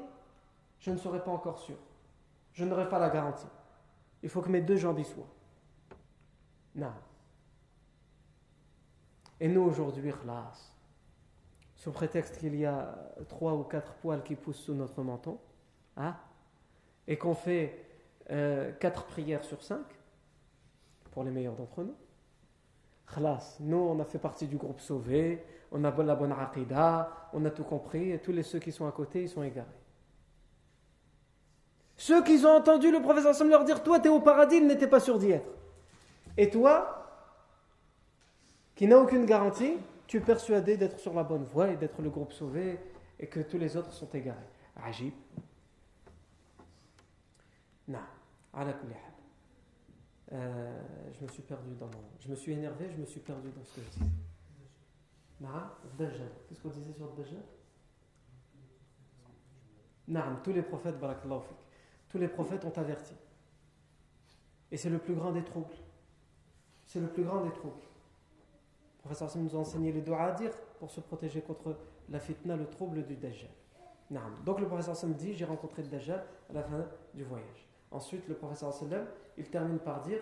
je 0.79 0.91
ne 0.91 0.97
serai 0.97 1.23
pas 1.23 1.31
encore 1.31 1.57
sûr. 1.57 1.77
Je 2.53 2.65
n'aurai 2.65 2.87
pas 2.87 2.99
la 2.99 3.09
garantie. 3.09 3.47
Il 4.21 4.29
faut 4.29 4.41
que 4.41 4.49
mes 4.49 4.61
deux 4.61 4.77
jambes 4.77 4.99
y 4.99 5.05
soient. 5.05 5.27
Non. 6.75 6.93
Et 9.39 9.47
nous 9.47 9.61
aujourd'hui, 9.61 10.11
khlas 10.11 10.78
sous 11.79 11.91
prétexte 11.91 12.37
qu'il 12.37 12.55
y 12.55 12.65
a 12.65 12.93
trois 13.29 13.53
ou 13.53 13.63
quatre 13.63 13.93
poils 13.93 14.21
qui 14.21 14.35
poussent 14.35 14.59
sous 14.59 14.73
notre 14.73 15.01
menton, 15.01 15.39
hein, 15.95 16.15
et 17.07 17.17
qu'on 17.17 17.33
fait 17.33 17.85
euh, 18.31 18.73
quatre 18.73 19.05
prières 19.05 19.45
sur 19.45 19.63
cinq, 19.63 19.85
pour 21.11 21.23
les 21.23 21.31
meilleurs 21.31 21.55
d'entre 21.55 21.83
nous. 21.83 21.95
Khlas, 23.07 23.57
nous 23.61 23.77
on 23.77 23.97
a 23.99 24.03
fait 24.03 24.19
partie 24.19 24.45
du 24.45 24.57
groupe 24.57 24.81
sauvé, 24.81 25.41
on 25.71 25.83
a 25.85 26.03
la 26.03 26.15
bonne 26.15 26.33
aqidah, 26.33 27.29
on 27.31 27.45
a 27.45 27.49
tout 27.49 27.63
compris, 27.63 28.11
et 28.11 28.19
tous 28.19 28.33
les 28.33 28.43
ceux 28.43 28.59
qui 28.59 28.73
sont 28.73 28.85
à 28.85 28.91
côté, 28.91 29.23
ils 29.23 29.29
sont 29.29 29.41
égarés. 29.41 29.67
Ceux 31.95 32.21
qui 32.23 32.45
ont 32.45 32.57
entendu 32.57 32.91
le 32.91 33.01
professeur 33.01 33.33
Sam 33.33 33.49
leur 33.49 33.63
dire 33.63 33.83
Toi, 33.83 34.01
tu 34.01 34.07
es 34.07 34.09
au 34.09 34.19
paradis, 34.19 34.57
ils 34.57 34.67
n'étaient 34.67 34.87
pas 34.87 34.99
sûrs 34.99 35.17
d'y 35.17 35.31
être. 35.31 35.49
Et 36.37 36.49
toi, 36.49 37.05
qui 38.75 38.85
n'as 38.85 38.97
aucune 38.97 39.25
garantie, 39.25 39.77
tu 40.09 40.17
es 40.17 40.21
persuadé 40.21 40.75
d'être 40.75 40.97
sur 40.97 41.13
la 41.13 41.23
bonne 41.23 41.43
voie 41.43 41.69
et 41.69 41.77
d'être 41.77 42.01
le 42.01 42.09
groupe 42.09 42.33
sauvé 42.33 42.79
et 43.19 43.27
que 43.27 43.41
tous 43.41 43.59
les 43.59 43.77
autres 43.77 43.93
sont 43.93 44.10
égarés. 44.10 44.39
Ajib. 44.75 45.13
Non. 47.87 47.99
Euh, 50.31 50.81
je 51.13 51.23
me 51.23 51.27
suis 51.27 51.43
perdu 51.43 51.75
dans 51.75 51.85
mon... 51.85 52.01
Je 52.19 52.27
me 52.27 52.33
suis 52.35 52.53
énervé, 52.53 52.89
je 52.89 52.97
me 52.97 53.05
suis 53.05 53.19
perdu 53.19 53.51
dans 53.51 53.63
ce 53.63 53.75
que 53.75 53.81
je 53.81 53.89
disais. 53.91 54.12
Dajjal. 55.95 56.31
Qu'est-ce 56.47 56.62
qu'on 56.63 56.69
disait 56.69 56.93
sur 56.93 57.13
Dajjal? 57.13 57.43
Naam, 60.07 60.41
tous 60.43 60.53
les 60.53 60.63
prophètes, 60.63 60.95
tous 62.10 62.17
les 62.17 62.29
prophètes 62.29 62.65
ont 62.65 62.77
averti. 62.77 63.13
Et 64.71 64.77
c'est 64.77 64.89
le 64.89 64.97
plus 64.97 65.13
grand 65.13 65.33
des 65.33 65.43
troubles. 65.43 65.75
C'est 66.87 66.99
le 66.99 67.10
plus 67.10 67.23
grand 67.23 67.45
des 67.45 67.51
troubles. 67.51 67.88
Le 69.10 69.15
professeur 69.15 69.41
nous 69.41 69.55
a 69.55 69.60
enseigné 69.60 69.91
les 69.91 70.01
doigts 70.01 70.21
à 70.21 70.31
dire 70.33 70.51
pour 70.77 70.91
se 70.91 70.99
protéger 70.99 71.41
contre 71.41 71.75
la 72.10 72.19
fitna, 72.19 72.55
le 72.55 72.67
trouble 72.67 73.03
du 73.07 73.15
Dajjal. 73.15 73.49
Donc 74.45 74.60
le 74.60 74.67
professeur 74.67 74.91
Hassan 74.91 75.15
dit 75.15 75.33
J'ai 75.33 75.45
rencontré 75.45 75.81
le 75.81 75.87
Dajjal 75.87 76.23
à 76.47 76.53
la 76.53 76.62
fin 76.62 76.85
du 77.15 77.23
voyage. 77.23 77.67
Ensuite, 77.89 78.27
le 78.27 78.35
professeur 78.35 78.71
il 79.35 79.49
termine 79.49 79.79
par 79.79 80.01
dire 80.01 80.21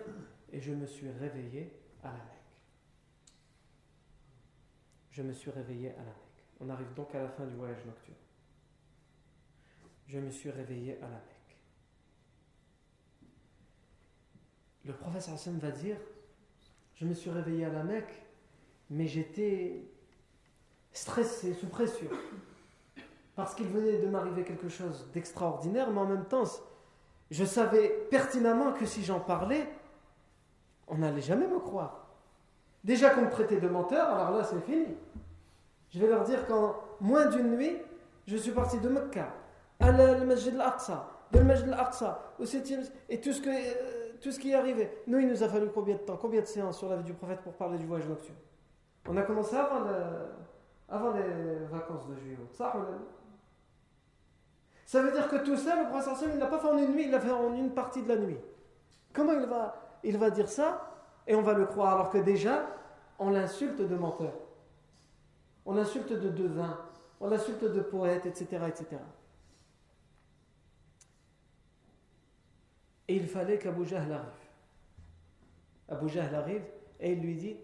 Et 0.53 0.61
je 0.61 0.71
me 0.71 0.85
suis 0.85 1.09
réveillé 1.19 1.73
à 2.01 2.07
la 2.07 2.13
Mecque. 2.13 2.55
Je 5.11 5.21
me 5.21 5.33
suis 5.33 5.51
réveillé 5.51 5.89
à 5.89 5.97
la 5.97 6.05
Mecque. 6.05 6.45
On 6.61 6.69
arrive 6.69 6.93
donc 6.93 7.13
à 7.13 7.21
la 7.23 7.29
fin 7.29 7.45
du 7.45 7.55
voyage 7.55 7.85
nocturne. 7.85 8.15
Je 10.05 10.19
me 10.19 10.31
suis 10.31 10.49
réveillé 10.49 10.97
à 10.99 11.09
la 11.09 11.17
Mecque. 11.17 11.57
Le 14.85 14.93
professeur 14.93 15.33
Hassan 15.33 15.59
va 15.59 15.71
dire 15.71 15.97
Je 16.95 17.03
me 17.03 17.13
suis 17.13 17.31
réveillé 17.31 17.65
à 17.65 17.69
la 17.69 17.83
Mecque 17.83 18.23
mais 18.89 19.07
j'étais 19.07 19.81
stressé, 20.91 21.53
sous 21.53 21.67
pression. 21.67 22.07
Parce 23.35 23.53
qu'il 23.53 23.67
venait 23.67 23.99
de 23.99 24.07
m'arriver 24.07 24.43
quelque 24.43 24.69
chose 24.69 25.07
d'extraordinaire, 25.13 25.91
mais 25.91 25.99
en 25.99 26.07
même 26.07 26.25
temps, 26.25 26.43
Je 27.29 27.43
savais 27.43 27.89
pertinemment 28.09 28.71
que 28.71 28.85
si 28.85 29.03
j'en 29.03 29.19
parlais, 29.19 29.67
on 30.87 30.97
n'allait 30.97 31.21
jamais 31.21 31.45
me 31.45 31.59
croire. 31.59 32.07
Déjà 32.85 33.09
qu'on 33.09 33.23
me 33.23 33.29
traitait 33.29 33.59
de 33.59 33.67
menteur, 33.67 34.07
alors 34.09 34.31
là 34.37 34.45
c'est 34.45 34.61
fini. 34.61 34.95
Je 35.89 35.99
vais 35.99 36.07
leur 36.07 36.23
dire 36.23 36.47
qu'en 36.47 36.75
moins 37.01 37.25
d'une 37.25 37.57
nuit, 37.57 37.77
je 38.27 38.37
suis 38.37 38.51
parti 38.51 38.79
de 38.79 38.87
Mecca 38.87 39.33
à 39.79 39.91
le 39.91 40.25
Masjid 40.25 40.53
al-Aqsa, 40.55 41.09
de 41.33 41.39
Masjid 41.41 41.67
al-Aqsa 41.67 42.33
au 42.39 42.45
7 42.45 42.73
et 43.09 43.19
tout 43.19 43.33
ce, 43.33 43.41
que, 43.41 43.49
euh, 43.49 44.13
tout 44.21 44.31
ce 44.31 44.39
qui 44.39 44.51
est 44.51 44.55
arrivé. 44.55 44.89
Nous, 45.07 45.19
il 45.19 45.27
nous 45.27 45.43
a 45.43 45.49
fallu 45.49 45.67
combien 45.73 45.95
de 45.95 45.99
temps, 45.99 46.17
combien 46.17 46.41
de 46.41 46.45
séances 46.45 46.77
sur 46.77 46.89
la 46.89 46.95
vie 46.95 47.03
du 47.03 47.13
prophète 47.13 47.41
pour 47.41 47.53
parler 47.53 47.77
du 47.77 47.85
voyage 47.85 48.07
nocturne? 48.07 48.37
On 49.07 49.15
a 49.15 49.21
commencé 49.21 49.55
avant, 49.55 51.11
les 51.13 51.65
vacances 51.71 52.07
de 52.07 52.15
juillet. 52.15 52.37
Ça, 54.85 55.01
veut 55.01 55.11
dire 55.11 55.29
que 55.29 55.37
tout 55.37 55.55
ça, 55.55 55.81
le 55.81 55.89
prophète 55.89 56.13
il 56.23 56.35
ne 56.35 56.39
l'a 56.39 56.47
pas 56.47 56.59
fait 56.59 56.67
en 56.67 56.77
une 56.77 56.91
nuit, 56.93 57.05
il 57.05 57.11
l'a 57.11 57.19
fait 57.19 57.31
en 57.31 57.53
une 57.53 57.71
partie 57.71 58.03
de 58.03 58.09
la 58.09 58.17
nuit. 58.17 58.37
Comment 59.13 59.33
il 60.03 60.17
va, 60.17 60.29
dire 60.29 60.49
ça? 60.49 60.93
Et 61.25 61.35
on 61.35 61.41
va 61.41 61.53
le 61.53 61.65
croire 61.65 61.93
alors 61.93 62.09
que 62.09 62.17
déjà, 62.17 62.67
on 63.19 63.29
l'insulte 63.29 63.81
de 63.81 63.95
menteur. 63.95 64.33
On 65.65 65.73
l'insulte 65.73 66.13
de 66.13 66.29
devin, 66.29 66.77
on 67.19 67.29
l'insulte 67.29 67.63
de 67.63 67.81
poète, 67.81 68.25
etc., 68.25 68.59
etc. 68.67 69.01
Et 73.09 73.15
il 73.15 73.27
fallait 73.27 73.57
qu'Abu 73.57 73.85
Jahl 73.85 74.11
arrive. 74.11 74.27
Abu 75.89 76.09
Jahl 76.09 76.33
arrive 76.35 76.63
et 76.99 77.13
il 77.13 77.21
lui 77.21 77.35
dit 77.35 77.57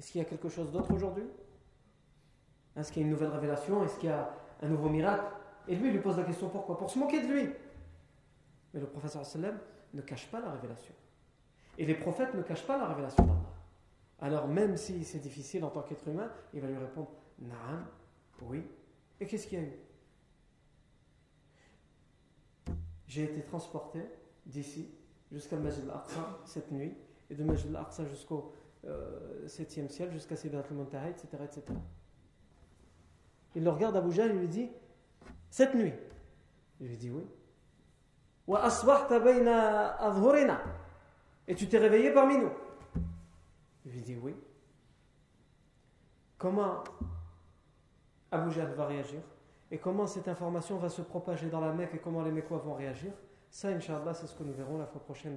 Est-ce 0.00 0.12
qu'il 0.12 0.22
y 0.22 0.24
a 0.24 0.26
quelque 0.26 0.48
chose 0.48 0.72
d'autre 0.72 0.94
aujourd'hui? 0.94 1.26
Est-ce 2.74 2.90
qu'il 2.90 3.02
y 3.02 3.04
a 3.04 3.06
une 3.06 3.12
nouvelle 3.12 3.28
révélation? 3.28 3.84
Est-ce 3.84 3.98
qu'il 3.98 4.08
y 4.08 4.12
a 4.12 4.34
un 4.62 4.68
nouveau 4.68 4.88
miracle? 4.88 5.26
Et 5.68 5.76
lui, 5.76 5.88
il 5.88 5.92
lui 5.92 6.00
pose 6.00 6.16
la 6.16 6.24
question 6.24 6.48
pourquoi? 6.48 6.78
Pour 6.78 6.88
se 6.88 6.98
moquer 6.98 7.20
de 7.20 7.26
lui. 7.26 7.50
Mais 8.72 8.80
le 8.80 8.86
professeur 8.86 9.26
sallam 9.26 9.58
ne 9.92 10.00
cache 10.00 10.30
pas 10.30 10.40
la 10.40 10.52
révélation. 10.52 10.94
Et 11.76 11.84
les 11.84 11.94
prophètes 11.94 12.32
ne 12.32 12.40
cachent 12.40 12.66
pas 12.66 12.78
la 12.78 12.86
révélation 12.86 13.26
d'Allah. 13.26 13.40
Alors, 14.20 14.48
même 14.48 14.78
si 14.78 15.04
c'est 15.04 15.18
difficile 15.18 15.64
en 15.64 15.68
tant 15.68 15.82
qu'être 15.82 16.08
humain, 16.08 16.32
il 16.54 16.62
va 16.62 16.68
lui 16.68 16.78
répondre 16.78 17.10
Naam, 17.38 17.84
oui. 18.40 18.64
Et 19.20 19.26
qu'est-ce 19.26 19.46
qu'il 19.46 19.58
y 19.58 19.62
a 19.62 19.66
eu? 19.66 19.72
J'ai 23.06 23.24
été 23.24 23.42
transporté 23.42 24.00
d'ici 24.46 24.94
jusqu'à 25.30 25.56
Majid 25.56 25.82
al-Aqsa 25.90 26.38
cette 26.46 26.72
nuit, 26.72 26.96
et 27.28 27.34
de 27.34 27.44
Majid 27.44 27.68
al-Aqsa 27.68 28.06
jusqu'au 28.06 28.54
7 28.54 28.59
septième 29.46 29.88
ciel, 29.88 30.10
jusqu'à 30.10 30.36
Sidat 30.36 30.62
al-Muntaha, 30.68 31.08
etc., 31.08 31.28
etc. 31.44 31.62
Il 33.54 33.64
le 33.64 33.70
regarde 33.70 33.96
Abu 33.96 34.12
Jahl 34.12 34.30
et 34.30 34.34
lui 34.34 34.48
dit 34.48 34.70
Cette 35.50 35.74
nuit 35.74 35.92
Il 36.80 36.88
lui 36.88 36.96
dit 36.96 37.10
Oui. 37.10 37.26
Et 41.48 41.54
tu 41.54 41.68
t'es 41.68 41.78
réveillé 41.78 42.12
parmi 42.12 42.38
nous 42.38 42.50
Il 43.84 43.92
lui 43.92 44.02
dit 44.02 44.16
Oui. 44.16 44.34
Comment 46.38 46.84
Abu 48.30 48.50
Jahl 48.52 48.72
va 48.72 48.86
réagir? 48.86 49.20
Et 49.70 49.78
comment 49.78 50.06
cette 50.06 50.28
information 50.28 50.78
va 50.78 50.88
se 50.88 51.02
propager 51.02 51.48
dans 51.48 51.60
la 51.60 51.72
Mecque 51.72 51.94
et 51.94 51.98
comment 51.98 52.22
les 52.22 52.32
Mecquois 52.32 52.58
vont 52.58 52.74
réagir? 52.74 53.12
Ça, 53.50 53.68
Inch'Allah, 53.68 54.14
c'est 54.14 54.26
ce 54.26 54.34
que 54.34 54.42
nous 54.42 54.52
verrons 54.52 54.78
la 54.78 54.86
fois 54.86 55.00
prochaine, 55.00 55.36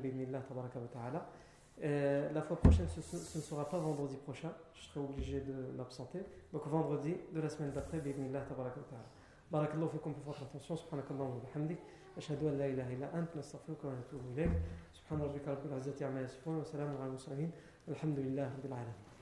la 1.81 2.41
fois 2.41 2.57
prochaine, 2.57 2.87
ce, 2.87 3.37
ne 3.37 3.41
sera 3.41 3.69
pas 3.69 3.79
vendredi 3.79 4.15
prochain, 4.17 4.51
je 4.73 4.83
serai 4.83 4.99
obligé 4.99 5.41
de 5.41 5.53
m'absenter. 5.75 6.19
Donc 6.51 6.67
vendredi 6.67 7.15
de 7.33 7.41
la 7.41 7.49
semaine 7.49 7.71
d'après, 7.71 7.99
bienvenue 7.99 8.25
bi'idhnillah 8.29 8.45
tabarak 8.45 8.77
wa 8.77 8.83
ta'ala. 8.83 9.05
Barakallahu 9.51 9.89
fikum 9.89 10.13
pour 10.13 10.33
votre 10.33 10.43
attention, 10.43 10.75
subhanakallahu 10.75 11.29
wa 11.29 11.39
bihamdik, 11.45 11.79
ashhadu 12.17 12.47
an 12.47 12.57
la 12.57 12.67
ilaha 12.67 12.91
illa 12.91 13.09
ant, 13.13 13.35
nastaghfiruka 13.35 13.87
wa 13.87 13.93
natubu 13.93 14.31
ilayk, 14.33 14.49
subhana 14.93 15.25
rabbika 15.25 15.51
rabbil 15.51 15.77
izzati 15.77 16.03
amma 16.03 16.21
yasifun, 16.21 16.57
wa 16.57 16.63
salamun 16.63 16.95
ala 16.95 17.05
al-mursalin, 17.05 17.51
alhamdulillah 17.87 18.49
rabbil 18.49 18.73
alamin. 18.73 19.12